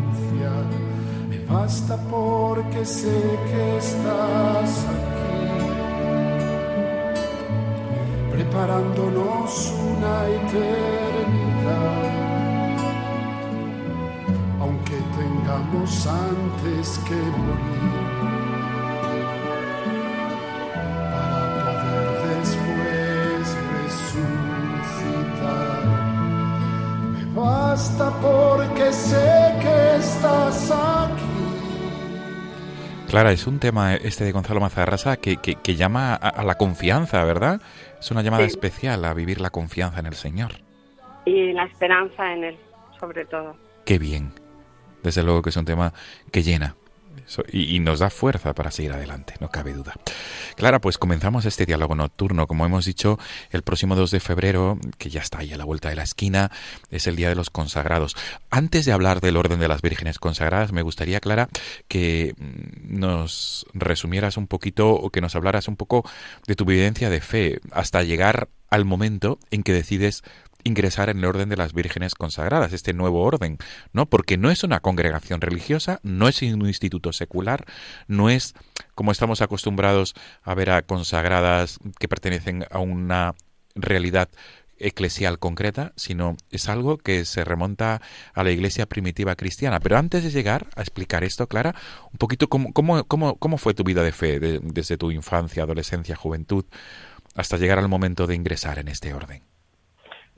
[1.48, 5.17] basta porque sé que estás aquí,
[8.58, 11.68] preparándonos una eternidad,
[14.60, 18.08] aunque tengamos antes que morir.
[21.12, 23.42] Para poder después
[23.78, 25.36] resucitar,
[27.12, 31.38] me basta porque sé que estás aquí.
[33.08, 36.56] Clara, es un tema este de Gonzalo Mazarrasa que, que, que llama a, a, la
[36.56, 37.58] confianza, ¿verdad?
[38.00, 38.50] Es una llamada Sí.
[38.50, 40.52] especial a vivir la confianza en el Señor.
[41.24, 42.56] y la esperanza en Él,
[42.98, 43.54] sobre todo.
[43.84, 44.32] Qué bien.
[45.02, 45.92] Desde luego que es un tema
[46.32, 46.74] que llena
[47.52, 49.94] Y, y nos da fuerza para seguir adelante, no cabe duda.
[50.56, 52.46] Clara, pues comenzamos este diálogo nocturno.
[52.46, 53.18] Como hemos dicho,
[53.50, 56.50] el próximo 2 de febrero, que ya está ahí a la vuelta de la esquina,
[56.90, 58.16] es el Día de los Consagrados.
[58.50, 61.48] Antes de hablar del orden de las vírgenes consagradas, me gustaría, Clara,
[61.86, 66.08] que mm, nos resumieras un poquito o que nos hablaras un poco
[66.46, 70.22] de tu vivencia de fe hasta llegar al momento en que decides
[70.64, 73.58] ingresar en el orden de las vírgenes consagradas, este nuevo orden,
[73.92, 74.06] ¿no?
[74.06, 77.64] Porque no es una congregación religiosa, no es un instituto secular,
[78.06, 78.54] no es
[78.94, 83.34] como estamos acostumbrados a ver a consagradas que pertenecen a una
[83.74, 84.28] realidad
[84.80, 88.00] eclesial concreta, sino es algo que se remonta
[88.32, 89.80] a la iglesia primitiva cristiana.
[89.80, 91.74] Pero antes de llegar a explicar esto, Clara,
[92.12, 95.64] un poquito cómo, cómo, cómo, cómo fue tu vida de fe de- desde tu infancia,
[95.64, 96.64] adolescencia, juventud,
[97.34, 99.42] hasta llegar al momento de ingresar en este orden.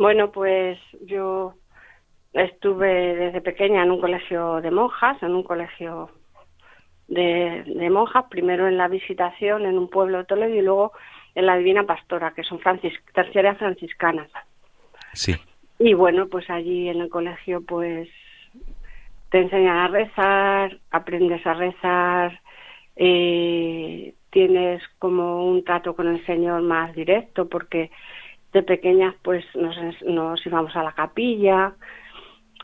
[0.01, 1.53] Bueno, pues yo
[2.33, 6.09] estuve desde pequeña en un colegio de monjas, en un colegio
[7.07, 10.93] de, monjas, primero en la visitación en un pueblo de Toledo y luego
[11.35, 14.31] en la Divina Pastora, que son francis terciarias franciscanas.
[15.13, 15.37] Sí.
[15.79, 18.09] Y bueno, pues allí en el colegio pues
[19.29, 22.41] te enseñan a rezar, aprendes a rezar,
[22.97, 27.91] eh, tienes como un trato con el Señor más directo porque
[28.53, 31.75] de pequeñas pues nos, nos íbamos a la capilla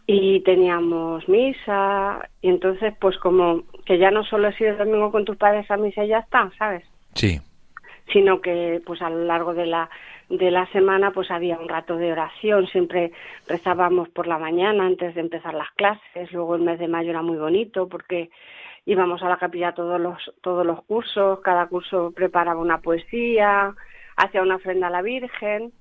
[0.06, 2.28] y teníamos misa.
[2.42, 5.70] Y entonces pues como que ya no solo he sido el domingo con tus padres
[5.70, 6.84] a misa y ya está, ¿sabes?
[7.14, 7.40] Sí.
[8.12, 9.90] Sino que pues a lo largo de la
[10.28, 13.12] de la semana pues había un rato de oración, siempre
[13.46, 17.22] rezábamos por la mañana antes de empezar las clases, luego el mes de mayo era
[17.22, 18.30] muy bonito porque
[18.86, 23.74] íbamos a la capilla todos los todos los cursos, cada curso preparaba una poesía,
[24.16, 25.72] hacía una ofrenda a la Virgen.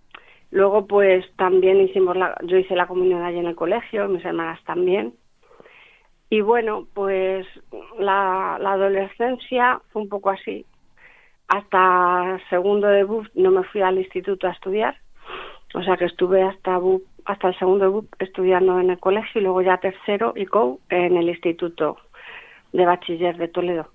[0.51, 4.63] Luego pues también hicimos la yo hice la comunión allí en el colegio, mis hermanas
[4.65, 5.13] también.
[6.29, 7.45] Y bueno, pues
[7.99, 10.65] la, adolescencia fue un poco así,
[11.47, 14.97] hasta segundo de BUP no me fui al instituto a estudiar,
[15.75, 16.79] o sea que estuve hasta
[17.25, 20.79] hasta el segundo de BUP estudiando en el colegio y luego ya tercero y COU
[20.89, 21.97] en el instituto
[22.73, 23.87] de bachiller de Toledo.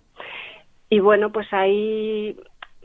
[0.89, 2.37] Y bueno, pues ahí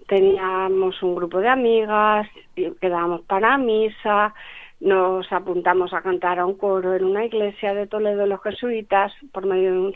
[0.07, 4.33] teníamos un grupo de amigas, quedábamos para misa,
[4.79, 9.45] nos apuntamos a cantar a un coro en una iglesia de Toledo, los jesuitas, por
[9.45, 9.93] medio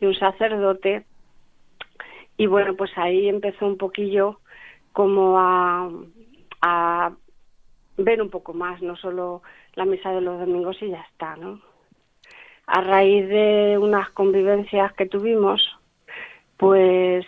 [0.00, 1.04] de un sacerdote
[2.38, 4.40] y bueno, pues ahí empezó un poquillo
[4.92, 5.90] como a,
[6.62, 7.12] a
[7.98, 9.42] ver un poco más, no solo
[9.74, 11.60] la misa de los domingos y ya está, ¿no?
[12.66, 15.60] A raíz de unas convivencias que tuvimos,
[16.56, 17.26] pues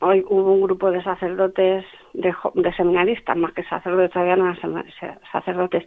[0.00, 4.86] hoy hubo un grupo de sacerdotes, de, de seminaristas, más que sacerdotes, todavía no eran
[5.32, 5.84] sacerdotes,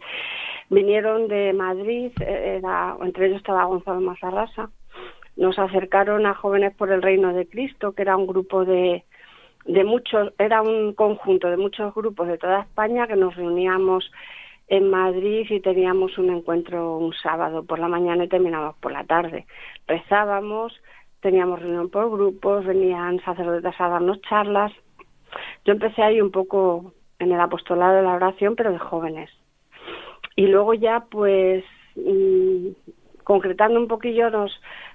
[0.70, 4.70] vinieron de Madrid, era, entre ellos estaba Gonzalo Mazarrasa,
[5.36, 9.04] nos acercaron a Jóvenes por el Reino de Cristo, que era un grupo de,
[9.64, 14.10] de muchos, era un conjunto de muchos grupos de toda España que nos reuníamos
[14.68, 19.04] en Madrid y teníamos un encuentro un sábado por la mañana y terminábamos por la
[19.04, 19.46] tarde.
[19.86, 20.72] Rezábamos,
[21.22, 24.72] teníamos reunión por grupos, venían sacerdotes a darnos charlas.
[25.64, 29.30] Yo empecé ahí un poco en el apostolado de la oración, pero de jóvenes.
[30.36, 31.64] Y luego ya, pues,
[31.94, 32.68] mm,
[33.22, 34.52] concretando un poquillo, nos,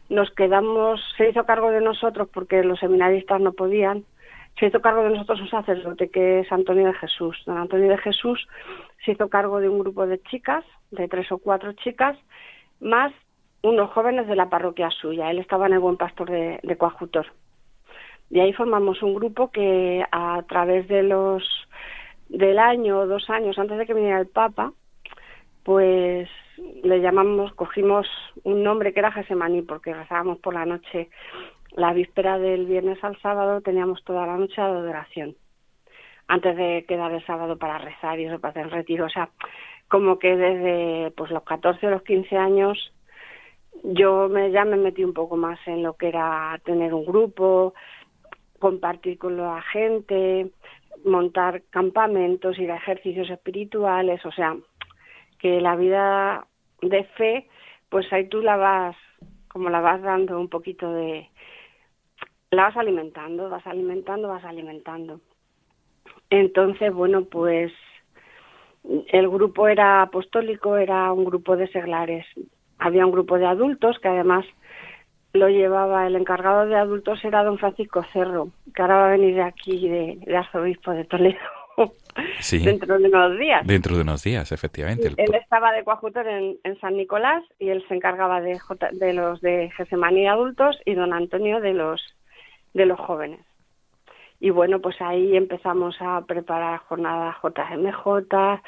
[0.10, 4.04] nos quedamos, se hizo cargo de nosotros porque los seminaristas no podían,
[4.60, 7.38] se hizo cargo de nosotros un sacerdote que es Antonio de Jesús.
[7.46, 8.48] Don Antonio de Jesús
[9.06, 12.18] se hizo cargo de un grupo de chicas, de tres o cuatro chicas,
[12.82, 13.14] más
[13.68, 15.30] unos jóvenes de la parroquia suya.
[15.30, 17.28] Él estaba en el Buen Pastor de, Coajutor.
[18.30, 21.44] Y ahí formamos un grupo que a través de los
[22.30, 24.74] del año o dos años antes de que viniera el Papa,
[25.64, 26.30] pues
[26.84, 28.08] le llamamos, cogimos
[28.44, 31.10] un nombre que era Gesemaní porque rezábamos por la noche.
[31.72, 35.36] La víspera del viernes al sábado teníamos toda la noche de adoración.
[36.28, 39.06] Antes de quedar el sábado para rezar y eso para hacer retiro.
[39.06, 39.30] O sea,
[39.88, 42.92] como que desde pues los 14 o los 15 años
[43.84, 47.74] yo me, ya me metí un poco más en lo que era tener un grupo,
[48.60, 50.52] compartir con la gente,
[51.06, 54.56] montar campamentos, ir a ejercicios espirituales, o sea,
[55.40, 56.48] que la vida
[56.82, 57.48] de fe,
[57.90, 58.96] pues ahí tú la vas,
[59.48, 61.30] como la vas dando un poquito de,
[62.52, 65.20] la vas alimentando, vas alimentando, vas alimentando.
[66.30, 67.72] Entonces, bueno, pues
[68.84, 72.26] el grupo era apostólico, era un grupo de seglares.
[72.80, 74.46] Había un grupo de adultos que además
[75.34, 79.36] lo llevaba, el encargado de adultos era don Francisco Cerro, que ahora va a venir
[79.36, 81.38] de aquí, de, de arzobispo de Toledo.
[82.40, 82.60] Sí.
[82.66, 83.66] dentro de unos días.
[83.66, 85.14] Dentro de unos días, efectivamente.
[85.16, 88.60] Él estaba de coajutor en, en, San Nicolás y él se encargaba de,
[88.94, 92.02] de los de Gesemaní adultos y don Antonio de los
[92.74, 93.40] de los jóvenes.
[94.40, 98.62] Y bueno, pues ahí empezamos a preparar jornadas JMJ,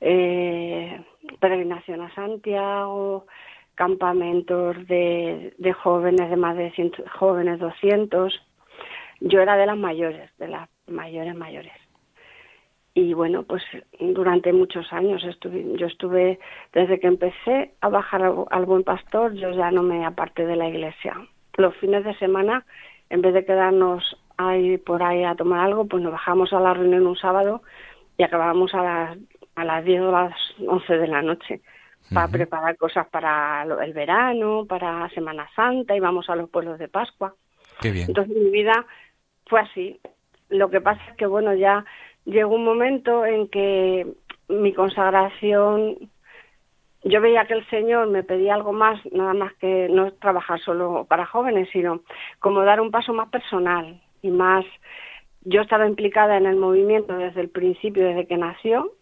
[0.00, 1.02] eh,
[1.40, 3.26] peregrinación a Santiago,
[3.74, 8.42] campamentos de, jóvenes, de más de 100 jóvenes, 200.
[9.20, 11.72] Yo era de las mayores, de las mayores, mayores
[12.94, 13.62] y bueno, pues
[13.98, 16.38] durante muchos años estuve, yo estuve,
[16.72, 20.68] desde que empecé a bajar al, buen pastor, yo ya no me aparté de la
[20.68, 21.14] iglesia.
[21.56, 22.64] Los fines de semana,
[23.10, 26.72] en vez de quedarnos ahí por ahí a tomar algo, pues nos bajamos a la
[26.72, 27.62] reunión un sábado
[28.16, 29.18] y acabábamos a las,
[29.56, 31.60] a las 10 o las 11 de la noche
[32.12, 37.34] para preparar cosas para el verano, para Semana Santa, íbamos a los pueblos de Pascua.
[37.80, 38.06] Qué bien.
[38.08, 38.86] Entonces mi vida
[39.46, 40.00] fue así.
[40.48, 41.84] Lo que pasa es que, bueno, ya
[42.24, 44.06] llegó un momento en que
[44.48, 46.10] mi consagración
[47.04, 51.04] yo veía que el Señor me pedía algo más, nada más que no trabajar solo
[51.06, 52.00] para jóvenes, sino
[52.38, 54.64] como dar un paso más personal y más.
[55.42, 58.92] Yo estaba implicada en el movimiento desde el principio, desde que nació,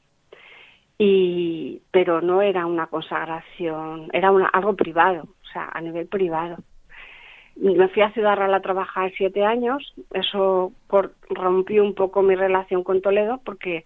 [1.05, 6.59] y pero no era una consagración, era una, algo privado, o sea, a nivel privado.
[7.57, 10.71] Me fui a Ciudad Real a trabajar siete años, eso
[11.29, 13.85] rompió un poco mi relación con Toledo porque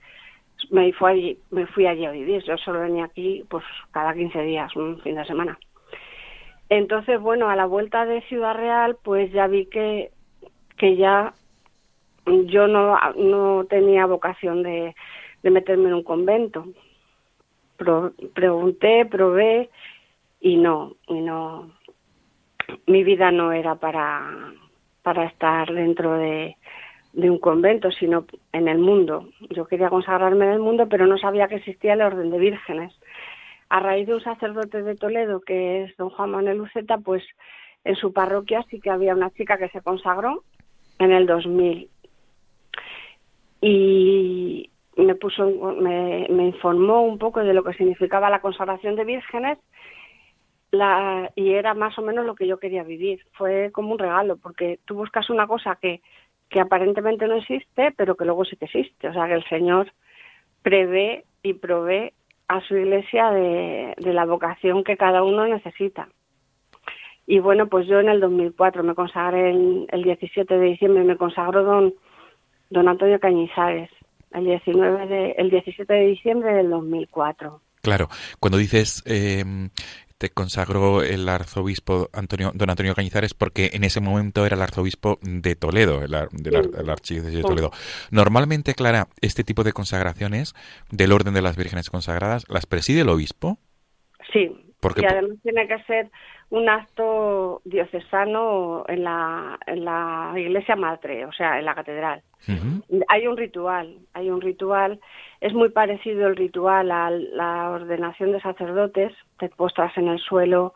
[0.70, 2.42] me fui allí, me fui allí a vivir.
[2.44, 5.58] Yo solo venía aquí pues cada 15 días, un fin de semana.
[6.68, 10.10] Entonces, bueno, a la vuelta de Ciudad Real, pues ya vi que,
[10.76, 11.32] que ya
[12.26, 14.94] yo no, no tenía vocación de,
[15.42, 16.66] de meterme en un convento.
[17.76, 19.70] Pregunté, probé
[20.40, 21.70] y no, y no,
[22.86, 24.52] mi vida no era para,
[25.02, 26.56] para estar dentro de,
[27.14, 29.28] un convento, sino en el mundo.
[29.50, 32.92] Yo quería consagrarme en el mundo, pero no sabía que existía el orden de vírgenes.
[33.68, 37.24] A raíz de un sacerdote de Toledo, que es don Juan Manuel Luceta, pues
[37.84, 40.42] en su parroquia sí que había una chica que se consagró
[40.98, 41.88] en el 2000.
[43.62, 45.46] Y me puso,
[45.78, 49.58] me, me informó un poco de lo que significaba la consagración de vírgenes
[50.72, 53.24] la, y era más o menos lo que yo quería vivir.
[53.32, 56.00] Fue como un regalo, porque tú buscas una cosa que
[56.48, 59.08] que aparentemente no existe, pero que luego sí que existe.
[59.08, 59.92] O sea, que el Señor
[60.62, 62.12] prevé y provee
[62.48, 66.08] a su iglesia de, la vocación que cada uno necesita.
[67.26, 71.16] Y bueno, pues yo en el 2004 me consagré el, el 17 de diciembre, me
[71.16, 71.94] consagró don,
[72.70, 73.90] don Antonio Cañizares,
[74.36, 77.60] el, 19 de, el 17 de diciembre del 2004.
[77.82, 78.08] Claro,
[78.40, 79.44] cuando dices eh,
[80.18, 85.18] te consagró el arzobispo Antonio, don Antonio Cañizares porque en ese momento era el arzobispo
[85.22, 87.70] de Toledo, el, del archidiócesis de Toledo.
[88.10, 90.54] Normalmente, Clara, este tipo de consagraciones
[90.90, 93.58] del orden de las vírgenes consagradas, ¿las preside el obispo?
[94.32, 94.50] Sí,
[94.80, 96.10] porque y además tiene que ser
[96.50, 102.22] un acto diocesano en la, en la iglesia madre, o sea, en la catedral.
[103.08, 105.00] Hay un ritual, hay un ritual,
[105.40, 110.74] es muy parecido el ritual a la ordenación de sacerdotes, te postras en el suelo,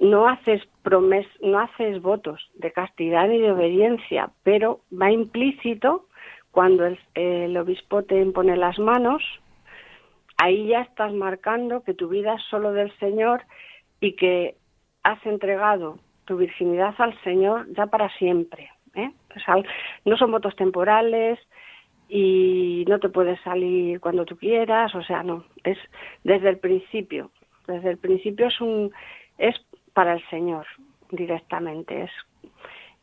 [0.00, 6.06] no haces promes, no haces votos de castidad ni de obediencia, pero va implícito
[6.50, 9.22] cuando el, el obispo te impone las manos,
[10.38, 13.42] ahí ya estás marcando que tu vida es solo del Señor
[14.00, 14.56] y que
[15.02, 18.70] has entregado tu virginidad al Señor ya para siempre.
[18.94, 19.10] ¿eh?
[20.04, 21.38] no son votos temporales
[22.08, 25.78] y no te puedes salir cuando tú quieras, o sea, no, es
[26.24, 27.30] desde el principio.
[27.66, 28.92] Desde el principio es un
[29.36, 29.54] es
[29.92, 30.66] para el Señor
[31.10, 32.10] directamente, es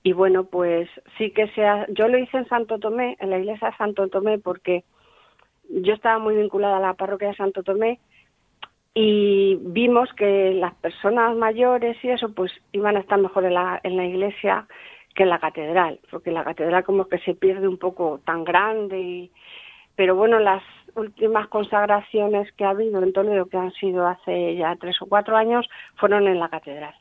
[0.04, 3.72] y bueno, pues sí que sea, yo lo hice en Santo Tomé, en la iglesia
[3.72, 4.84] de Santo Tomé porque
[5.70, 8.00] yo estaba muy vinculada a la parroquia de Santo Tomé
[8.94, 13.80] y vimos que las personas mayores y eso pues iban a estar mejor en la,
[13.84, 14.68] en la iglesia
[15.14, 19.00] que en la catedral, porque la catedral como que se pierde un poco tan grande
[19.00, 19.32] y
[19.96, 20.62] pero bueno, las
[20.96, 25.38] últimas consagraciones que ha habido en Toledo, que han sido hace ya tres o cuatro
[25.38, 26.94] años, fueron en la catedral.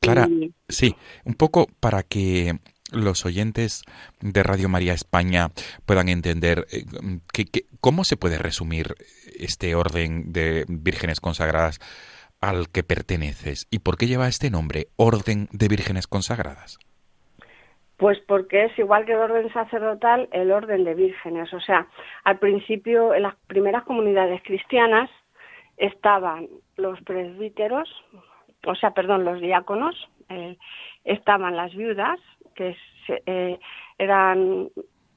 [0.00, 0.26] Clara,
[0.68, 0.94] sí,
[1.24, 2.54] un poco para que
[2.92, 3.84] los oyentes
[4.20, 5.48] de Radio María España
[5.86, 6.84] puedan entender eh,
[7.32, 7.46] que,
[7.80, 8.94] cómo se puede resumir
[9.38, 11.80] este orden de vírgenes consagradas
[12.40, 16.78] al que perteneces y por qué lleva este nombre, Orden de Vírgenes Consagradas.
[17.96, 21.54] Pues porque es igual que el orden sacerdotal, el orden de vírgenes.
[21.54, 21.86] O sea,
[22.24, 25.08] al principio, en las primeras comunidades cristianas,
[25.76, 27.88] estaban los presbíteros,
[28.66, 30.58] o sea, perdón, los diáconos, eh,
[31.04, 32.18] estaban las viudas,
[32.54, 32.76] que
[33.26, 33.58] eh,
[33.98, 34.68] eran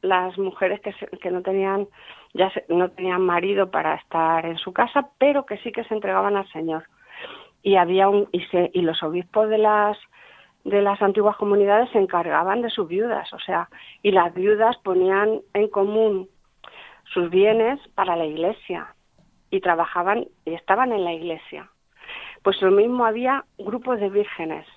[0.02, 1.88] las mujeres que, que no tenían
[2.34, 6.36] ya no tenían marido para estar en su casa, pero que sí que se entregaban
[6.36, 6.84] al Señor.
[7.64, 9.98] Y había un y, se, y los obispos de las
[10.66, 13.70] de las antiguas comunidades se encargaban de sus viudas, o sea,
[14.02, 16.28] y las viudas ponían en común
[17.14, 18.96] sus bienes para la iglesia
[19.52, 21.70] y trabajaban y estaban en la iglesia.
[22.44, 24.68] Pues lo mismo había grupos de vírgenes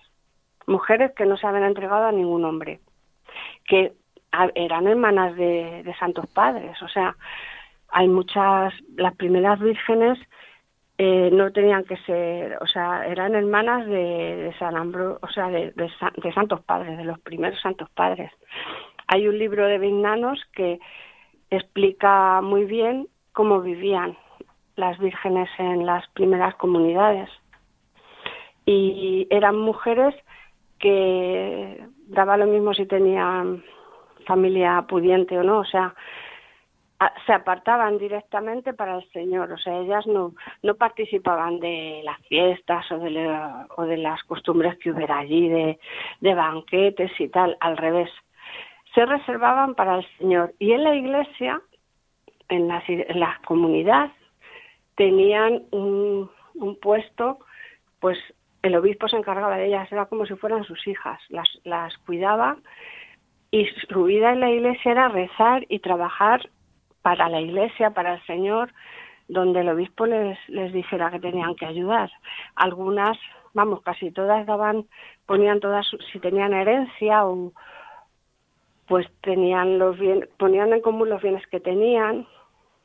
[0.68, 2.80] mujeres que no se habían entregado a ningún hombre,
[3.66, 3.92] que
[4.54, 7.16] eran hermanas de, santos padres, o sea,
[7.90, 10.18] hay muchas, las primeras vírgenes
[10.98, 15.72] eh, no tenían que ser, o sea, eran hermanas de, San Ambro, o sea, de,
[15.72, 18.30] de, santos padres, de los primeros santos padres.
[19.06, 20.78] Hay un libro de Vignanos que
[21.50, 24.18] explica muy bien cómo vivían
[24.76, 27.30] las vírgenes en las primeras comunidades.
[28.66, 30.14] Y eran mujeres
[30.78, 33.62] que daba lo mismo si tenían
[34.26, 35.94] familia pudiente o no, o sea,
[37.26, 42.90] se apartaban directamente para el Señor, o sea, ellas no, no participaban de las fiestas
[42.90, 43.40] o de,
[43.76, 45.78] o de las costumbres que hubiera allí, de,
[46.20, 48.10] de banquetes y tal, al revés.
[48.94, 50.54] Se reservaban para el Señor.
[50.58, 51.60] Y en la iglesia,
[52.48, 54.10] en la, en la comunidad,
[54.96, 57.38] tenían un, un puesto,
[58.00, 58.18] pues
[58.62, 62.56] el obispo se encargaba de ellas, era como si fueran sus hijas, las, las cuidaba
[63.50, 66.48] y su vida en la iglesia era rezar y trabajar
[67.02, 68.72] para la iglesia, para el Señor,
[69.28, 72.10] donde el obispo les, les dijera que tenían que ayudar.
[72.56, 73.16] Algunas,
[73.54, 74.86] vamos, casi todas daban,
[75.26, 77.52] ponían todas, si tenían herencia o
[78.86, 82.26] pues tenían los bien, ponían en común los bienes que tenían,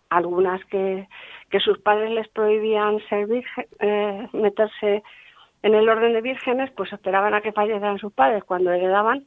[0.09, 1.07] algunas que,
[1.49, 3.45] que sus padres les prohibían servir,
[3.79, 5.01] eh, meterse
[5.63, 8.43] en el orden de vírgenes, pues esperaban a que fallecieran sus padres.
[8.43, 9.25] Cuando heredaban,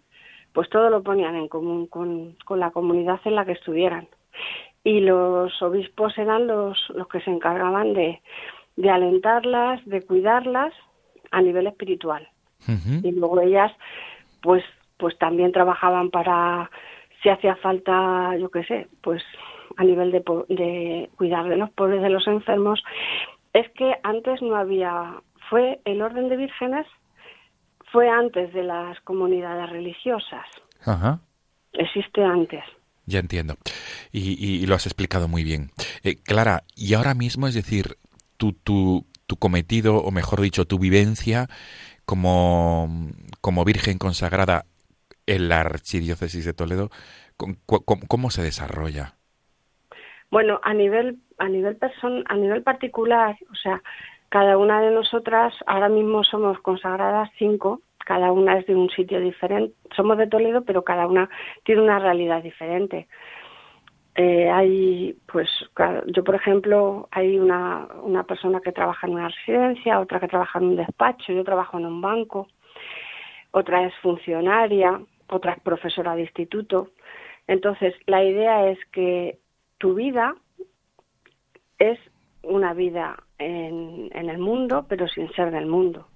[0.53, 4.09] pues todo lo ponían en común con, con la comunidad en la que estuvieran
[4.87, 8.21] y los obispos eran los, los que se encargaban de,
[8.77, 10.73] de alentarlas, de cuidarlas
[11.33, 12.29] a nivel espiritual.
[13.03, 13.73] Y luego ellas,
[14.43, 14.63] pues,
[14.97, 16.71] pues también trabajaban para,
[17.21, 19.25] si hacía falta, yo qué sé, pues
[19.77, 22.81] a nivel de, de cuidar de los pobres, de los enfermos.
[23.53, 25.15] Es que antes no había,
[25.49, 26.87] fue el orden de vírgenes,
[27.93, 30.47] fue antes de las comunidades religiosas.
[30.85, 31.21] Ajá.
[31.73, 32.65] Existe antes.
[33.07, 33.55] Ya entiendo.
[34.11, 35.71] Y, lo has explicado muy bien.
[36.03, 37.97] Eh, Clara, y ahora mismo, es decir,
[38.37, 41.49] tu, tu, tu cometido, o mejor dicho, tu vivencia
[42.05, 42.89] como,
[43.41, 44.65] como Virgen consagrada
[45.27, 46.91] en la Archidiócesis de Toledo,
[47.37, 49.15] ¿cómo, se desarrolla?
[50.31, 53.83] Bueno, a nivel, a nivel person, a nivel particular, o sea,
[54.37, 59.19] cada una de nosotras, ahora mismo somos consagradas cinco, cada una es de un sitio
[59.19, 59.75] diferente.
[59.97, 61.31] Somos de Toledo, pero cada una
[61.65, 63.09] tiene una realidad diferente.
[64.15, 65.49] Eh, hay, pues,
[66.09, 70.59] yo por ejemplo, hay una, una persona que trabaja en una residencia, otra que trabaja
[70.59, 72.47] en un despacho, yo trabajo en un banco,
[73.53, 76.91] otra es funcionaria, otra es profesora de instituto.
[77.47, 79.39] Entonces, la idea es que
[79.79, 80.35] tu vida
[81.79, 81.99] es
[82.47, 86.07] una vida en, en el mundo, pero sin ser del mundo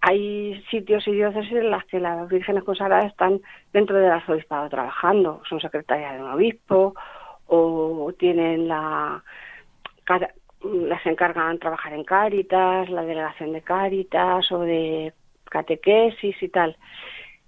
[0.00, 3.40] hay sitios y diócesis en las que las vírgenes consagradas están
[3.72, 6.94] dentro del arzobispado trabajando, son secretarias de un obispo
[7.46, 9.22] o tienen la
[10.62, 15.12] las encargan trabajar en Cáritas, la delegación de Cáritas o de
[15.44, 16.76] catequesis y tal.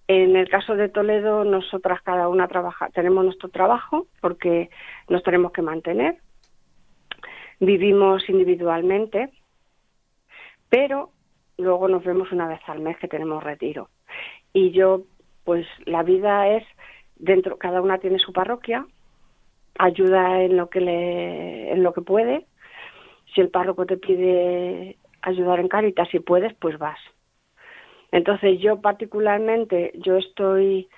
[0.08, 4.70] En el caso de Toledo, nosotras cada una trabaja, tenemos nuestro trabajo porque
[5.08, 6.16] nos tenemos que mantener.
[7.60, 9.30] Vivimos individualmente,
[10.68, 11.10] pero
[11.58, 13.88] luego nos vemos una vez al mes que tenemos retiro.
[14.52, 15.02] Y yo,
[15.44, 16.64] pues la vida es
[17.16, 18.86] dentro, cada una tiene su parroquia,
[19.78, 22.46] ayuda en lo que le, en lo que puede.
[23.34, 26.98] Si el párroco te pide ayudar en Caritas, si puedes, pues vas.
[28.10, 30.88] Entonces yo particularmente, yo estoy,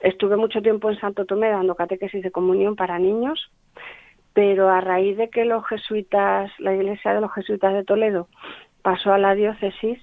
[0.00, 3.50] estuve mucho tiempo en Santo Tomé dando catequesis de comunión para niños,
[4.34, 8.28] pero a raíz de que los jesuitas, la iglesia de los jesuitas de Toledo
[8.82, 9.98] pasó a la diócesis,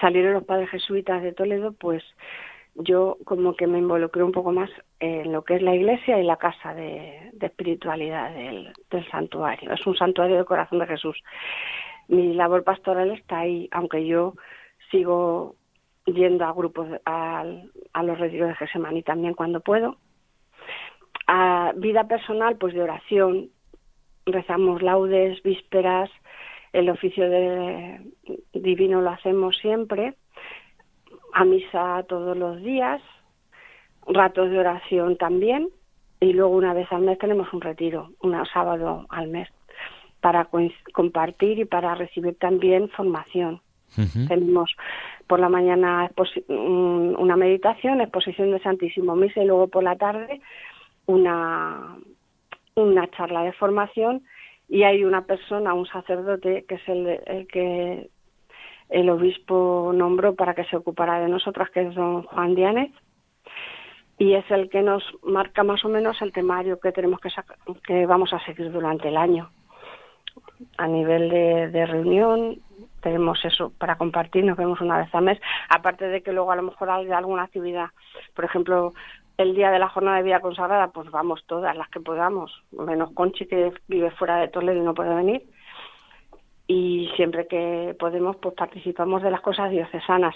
[0.00, 2.04] salieron los padres jesuitas de Toledo, pues
[2.74, 4.70] yo como que me involucré un poco más
[5.00, 8.72] en lo que es la iglesia y la casa de, espiritualidad del,
[9.10, 9.72] santuario.
[9.72, 11.16] Es un santuario del corazón de Jesús.
[12.08, 14.34] Mi labor pastoral está ahí, aunque yo
[14.90, 15.56] sigo
[16.04, 17.44] yendo a grupos, a,
[17.92, 19.96] a los retiros de Gesemaní también cuando puedo.
[21.76, 23.50] Vida personal, pues de oración,
[24.26, 26.10] rezamos laudes, vísperas,
[26.72, 28.00] el oficio de
[28.54, 30.14] divino lo hacemos siempre,
[31.34, 33.02] a misa todos los días,
[34.06, 35.68] ratos de oración también,
[36.20, 39.48] y luego una vez al mes tenemos un retiro, un sábado al mes,
[40.20, 40.48] para
[40.92, 43.60] compartir y para recibir también formación.
[44.26, 44.74] Tenemos
[45.26, 46.10] por la mañana
[46.48, 50.40] una meditación, exposición de Santísimo Misa y luego por la tarde
[51.06, 51.96] una,
[52.74, 54.22] una charla de formación
[54.68, 58.08] y hay una persona, un sacerdote, que es el, que
[58.88, 62.90] el obispo nombró para que se ocupara de nosotras, que es don Juan Diánez,
[64.18, 67.30] y es el que nos marca más o menos el temario que tenemos que
[67.84, 69.50] que vamos a seguir durante el año.
[70.78, 72.58] A nivel de, de reunión
[73.02, 76.56] tenemos eso para compartir, nos vemos una vez al mes, aparte de que luego a
[76.56, 77.88] lo mejor hay alguna actividad,
[78.34, 78.92] por ejemplo,
[79.42, 83.12] el día de la jornada de vida consagrada, pues vamos todas las que podamos, menos
[83.12, 85.42] Conchi que vive fuera de Toledo y no puede venir.
[86.68, 90.34] y siempre que podemos pues participamos de las cosas diocesanas.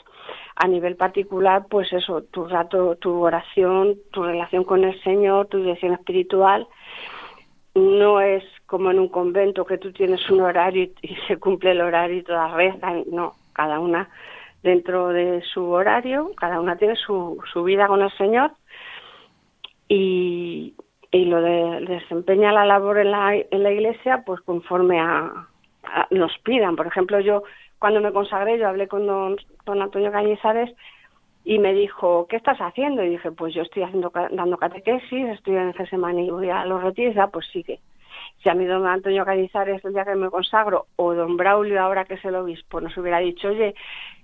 [0.56, 5.58] A nivel particular, pues eso, tu rato, tu oración, tu relación con el Señor, tu
[5.58, 6.66] dirección espiritual,
[7.74, 11.80] no es como en un convento que tú tienes un horario y, se cumple el
[11.80, 14.08] horario y todas rezan, no, cada una
[14.62, 18.50] dentro de su horario, cada una tiene su, su vida con el Señor
[19.88, 20.74] y,
[21.10, 25.48] y lo de desempeña la labor en la, en la iglesia pues conforme a,
[26.10, 26.76] nos pidan.
[26.76, 27.42] Por ejemplo, yo
[27.78, 30.74] cuando me consagré, yo hablé con don, don Antonio Cañizares
[31.44, 33.04] y me dijo, ¿qué estás haciendo?
[33.04, 36.82] Y dije, pues yo estoy haciendo dando catequesis, estoy en Gesemani y voy a los
[36.82, 37.80] retiros, pues sigue.
[38.42, 42.04] Si a mí don Antonio Cañizares el día que me consagro o don Braulio ahora
[42.04, 43.74] que es el obispo nos hubiera dicho, oye,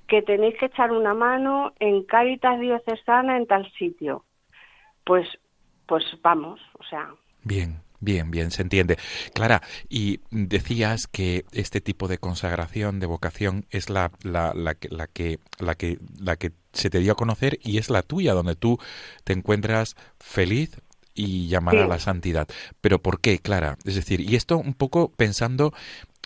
[0.09, 4.25] que tenéis que echar una mano en Cáritas Diocesana en tal sitio,
[5.05, 5.27] pues,
[5.87, 7.11] pues vamos, o sea.
[7.43, 8.99] Bien, Bien, bien, se entiende.
[9.33, 15.07] Clara, y decías que este tipo de consagración, de vocación, es la, la, la, la,
[15.07, 18.57] que, la, que, la que se te dio a conocer y es la tuya, donde
[18.57, 18.81] tú
[19.23, 20.81] te encuentras feliz
[21.15, 22.49] y llamar a la santidad.
[22.81, 23.79] Pero ¿por qué, Clara?
[23.85, 25.73] Es decir, y esto un poco pensando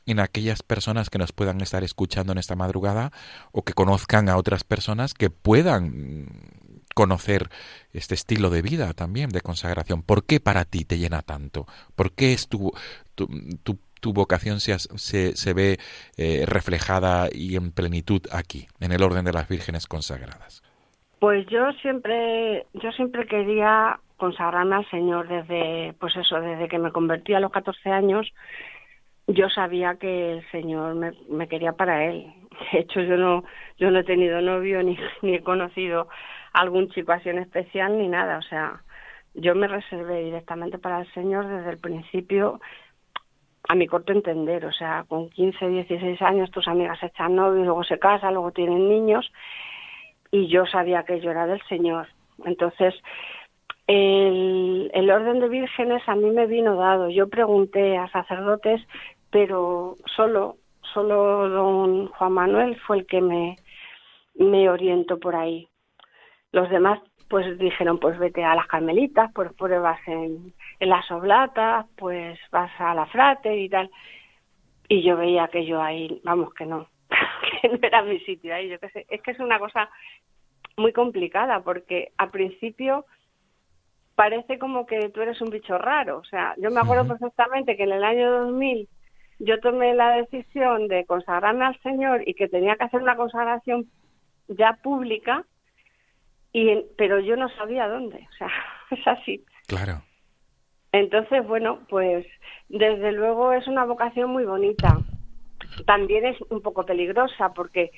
[0.07, 3.13] en aquellas personas que nos puedan estar escuchando en esta madrugada
[3.53, 6.29] o que conozcan a otras personas que puedan
[6.97, 7.51] conocer
[7.93, 10.03] este estilo de vida también, de consagración.
[10.03, 11.67] ¿Por qué para ti te llena tanto?
[11.95, 12.73] ¿Por qué es tu,
[13.15, 13.29] tu,
[14.01, 15.77] tu, vocación se, se, se ve
[16.17, 20.63] eh, reflejada y en plenitud aquí, en el orden de las vírgenes consagradas?
[21.19, 26.93] Pues yo siempre, yo siempre quería consagrarme al Señor desde, pues eso, desde que me
[26.93, 28.33] convertí a los 14 años,
[29.27, 32.33] yo sabía que el Señor me, me quería para Él.
[32.73, 33.45] De hecho, yo no,
[33.77, 36.09] yo no he tenido novio ni, ni he conocido
[36.57, 38.39] algún chico así en especial ni nada.
[38.39, 38.83] O sea,
[39.35, 42.61] yo me reservé directamente para el Señor desde el principio
[43.69, 47.65] a mi corto entender, o sea, con 15, 16 años tus amigas se echan novios,
[47.65, 49.31] luego se casan, luego tienen niños
[50.31, 52.07] y yo sabía que yo era del Señor.
[52.45, 52.95] Entonces,
[53.89, 57.11] el, el orden de vírgenes a mí me vino dado.
[57.11, 58.81] Yo pregunté a sacerdotes,
[59.31, 60.57] pero solo,
[60.95, 63.57] solo don Juan Manuel fue el que me,
[64.37, 65.69] me orientó por ahí.
[66.57, 71.85] Los demás pues dijeron, pues vete a las carmelitas, pues pruebas en, en las oblatas,
[71.99, 73.91] pues vas a la frate y tal.
[74.89, 76.89] Y yo veía que yo ahí, vamos, que no,
[77.61, 79.07] que no era mi sitio ahí, yo qué sé.
[79.11, 79.91] Es que es una cosa
[80.79, 83.05] muy complicada porque al principio
[84.15, 86.17] parece como que tú eres un bicho raro.
[86.17, 88.89] O sea, yo me acuerdo perfectamente que en el año 2000
[89.41, 93.91] yo tomé la decisión de consagrarme al Señor y que tenía que hacer una consagración
[94.49, 95.45] ya pública
[96.97, 98.51] pero yo no sabía dónde, o sea,
[98.91, 99.45] es así.
[99.67, 100.03] Claro.
[100.93, 102.27] Entonces, bueno, pues
[102.69, 104.99] desde luego es una vocación muy bonita.
[105.85, 107.91] También es un poco peligrosa porque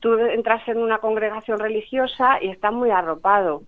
[0.00, 3.64] tú entras en una congregación religiosa y estás muy arropado.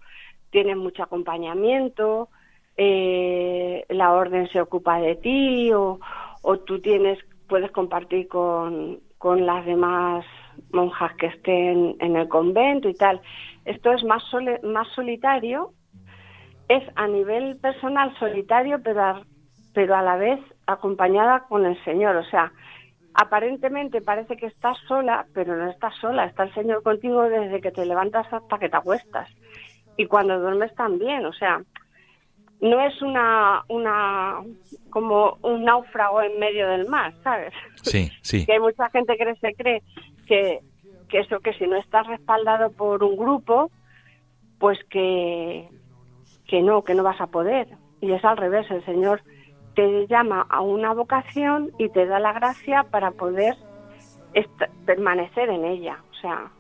[0.50, 2.30] Tienes mucho acompañamiento,
[2.76, 6.00] eh, la orden se ocupa de ti o,
[6.42, 7.18] o tú tienes
[7.48, 10.24] puedes compartir con, con las demás
[10.72, 13.20] monjas que estén en el convento y tal.
[13.64, 14.22] Esto es más,
[14.62, 15.72] más solitario,
[16.68, 19.22] es a nivel personal solitario, pero a,
[19.74, 22.16] pero a la vez acompañada con el Señor.
[22.16, 22.52] O sea,
[23.14, 27.72] aparentemente parece que estás sola, pero no estás sola, está el Señor contigo desde que
[27.72, 29.28] te levantas hasta que te acuestas.
[29.96, 31.60] Y cuando duermes también, o sea,
[32.60, 34.40] no es una, una
[34.90, 37.52] como un náufrago en medio del mar, ¿sabes?
[37.82, 38.46] Sí, sí.
[38.46, 39.82] que hay mucha gente que se cree
[40.28, 40.60] que,
[41.12, 43.70] eso, que si no estás respaldado por un grupo,
[44.58, 45.68] pues que,
[46.46, 47.68] que no, que no vas a poder.
[48.00, 49.22] Y es al revés, el Señor
[49.74, 53.56] te llama a una vocación y te da la gracia para poder
[54.84, 55.98] permanecer en ella.
[56.10, 56.50] O sea,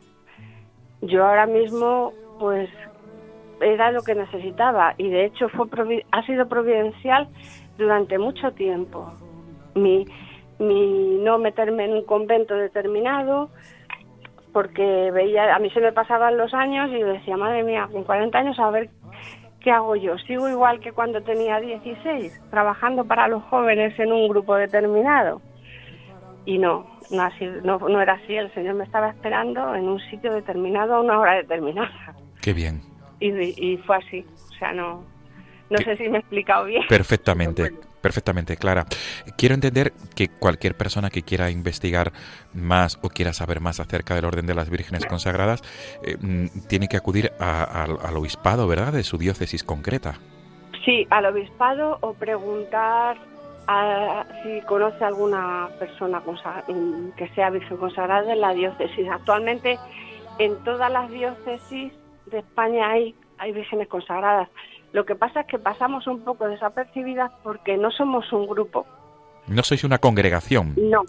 [1.02, 2.68] yo ahora mismo, pues
[3.60, 5.66] era lo que necesitaba y de hecho fue
[6.12, 7.28] ha sido providencial
[7.76, 9.12] durante mucho tiempo.
[9.74, 10.06] Mi,
[10.58, 13.50] mi no meterme en un convento determinado,
[14.52, 18.38] porque veía, a mí se me pasaban los años y decía, madre mía, con 40
[18.38, 18.90] años a ver
[19.60, 20.18] qué hago yo.
[20.18, 25.40] Sigo igual que cuando tenía 16, trabajando para los jóvenes en un grupo determinado.
[26.44, 30.00] Y no, no, así, no, no era así, el Señor me estaba esperando en un
[30.10, 32.14] sitio determinado a una hora determinada.
[32.40, 32.80] Qué bien.
[33.20, 35.04] Y, y fue así, o sea, no,
[35.70, 36.82] no sé si me he explicado bien.
[36.88, 38.84] Perfectamente, perfectamente, Clara.
[39.36, 42.12] Quiero entender que cualquier persona que quiera investigar
[42.54, 45.62] más o quiera saber más acerca del orden de las vírgenes consagradas
[46.02, 48.92] eh, mm, tiene que acudir al obispado, ¿verdad?
[48.92, 50.18] De su diócesis concreta.
[50.84, 53.16] Sí, al obispado o preguntar
[53.66, 56.22] a- si conoce alguna persona
[57.16, 59.06] que sea virgen consagrada en la diócesis.
[59.10, 59.78] Actualmente
[60.38, 61.92] en todas las diócesis
[62.26, 64.48] de España hay, hay vírgenes consagradas.
[64.92, 68.86] Lo que pasa es que pasamos un poco desapercibidas porque no somos un grupo.
[69.46, 70.74] No sois una congregación.
[70.76, 71.02] No,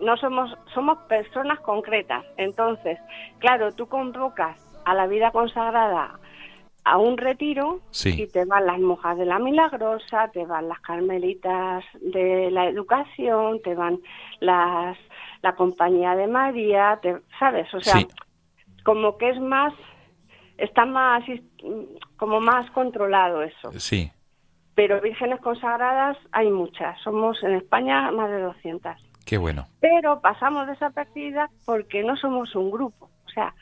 [0.00, 2.24] no somos, somos personas concretas.
[2.36, 2.98] Entonces,
[3.38, 6.18] claro, tú convocas a la vida consagrada
[6.84, 8.22] a un retiro Sí.
[8.22, 13.60] y te van las monjas de la Milagrosa, te van las carmelitas de la educación,
[13.62, 14.00] te van
[14.40, 14.96] las
[15.42, 17.72] la compañía de María, te, ¿sabes?
[17.74, 18.08] O sea, Sí.
[18.84, 19.72] como que es más,
[20.58, 21.22] está más,
[22.16, 23.72] como más controlado eso.
[23.78, 24.10] Sí.
[24.74, 28.96] Pero vírgenes consagradas hay muchas, somos en España más de 200
[29.26, 29.66] Qué bueno.
[29.80, 33.10] pero pasamos desapercibidas porque no somos un grupo.
[33.26, 33.54] O sea,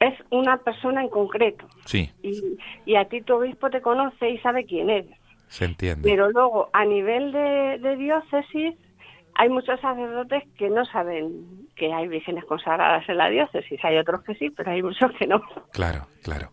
[0.00, 1.66] es una persona en concreto.
[1.86, 2.40] Sí, Y,
[2.84, 5.16] y a ti tu obispo te conoce y sabe quién eres.
[5.48, 6.08] se entiende.
[6.08, 8.74] Pero luego, a nivel de, de diócesis,
[9.34, 13.82] hay muchos sacerdotes que no saben que hay vírgenes consagradas en la diócesis.
[13.84, 15.40] Hay otros que sí, pero hay muchos que no.
[15.72, 16.52] Claro, claro.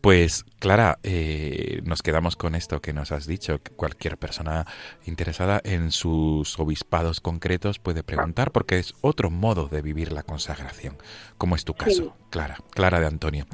[0.00, 3.60] Pues, Clara, eh, nos quedamos con esto que nos has dicho.
[3.76, 4.66] Cualquier persona
[5.06, 10.96] interesada en sus obispados concretos puede preguntar porque es otro modo de vivir la consagración,
[11.36, 12.10] como es tu caso, Sí.
[12.30, 13.46] Clara, Clara de Antonio,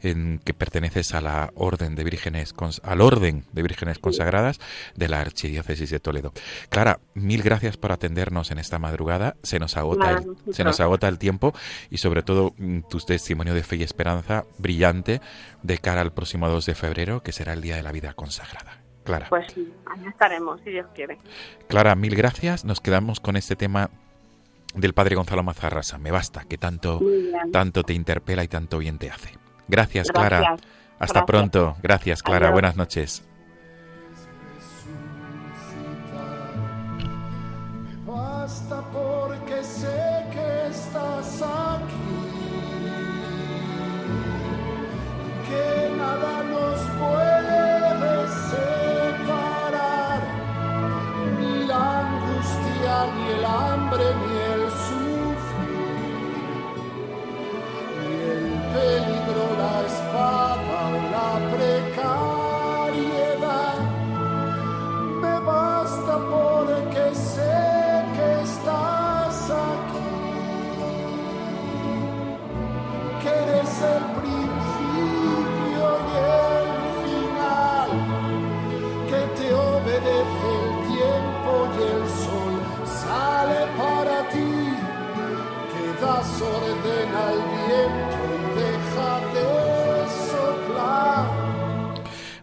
[0.00, 4.60] en que perteneces a la orden de vírgenes, al orden de vírgenes consagradas
[4.94, 6.32] de la archidiócesis de Toledo.
[6.68, 9.36] Clara, mil gracias por atendernos en esta madrugada.
[9.42, 11.54] Se nos agota el, se nos agota el tiempo
[11.90, 15.03] y sobre todo mm, tu testimonio de fe y esperanza brillante
[15.62, 18.78] de cara al próximo 2 de febrero, que será el Día de la Vida Consagrada.
[19.04, 21.18] Clara, Pues sí, ahí estaremos, si Dios quiere.
[21.68, 22.64] Clara, mil gracias.
[22.64, 23.90] Nos quedamos con este tema
[24.74, 25.98] del padre Gonzalo Mazarrasa.
[25.98, 27.00] Me basta, que tanto,
[27.52, 29.36] tanto te interpela y tanto bien te hace.
[29.68, 30.56] Gracias, Clara.
[30.98, 31.24] Hasta Gracias.
[31.26, 31.76] pronto.
[31.82, 32.46] Gracias, Clara.
[32.46, 32.52] Adiós.
[32.52, 33.24] Buenas noches.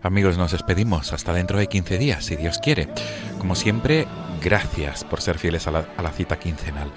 [0.04, 2.90] Amigos, nos despedimos hasta dentro de 15 días, si Dios quiere.
[3.38, 4.08] Como siempre,
[4.42, 6.92] gracias por ser fieles a la, cita quincenal.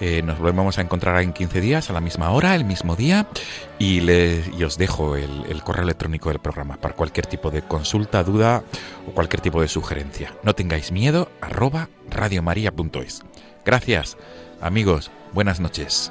[0.00, 3.28] Eh, nos volvemos a encontrar en 15 días, a la misma hora, el mismo día,
[3.78, 7.62] y, le- y os dejo el, el correo electrónico del programa para cualquier tipo de
[7.62, 8.64] consulta, duda
[9.06, 10.34] o cualquier tipo de sugerencia.
[10.42, 13.22] No tengáis miedo, arroba radiomaria.es.
[13.64, 14.16] Gracias,
[14.60, 16.10] amigos, buenas noches.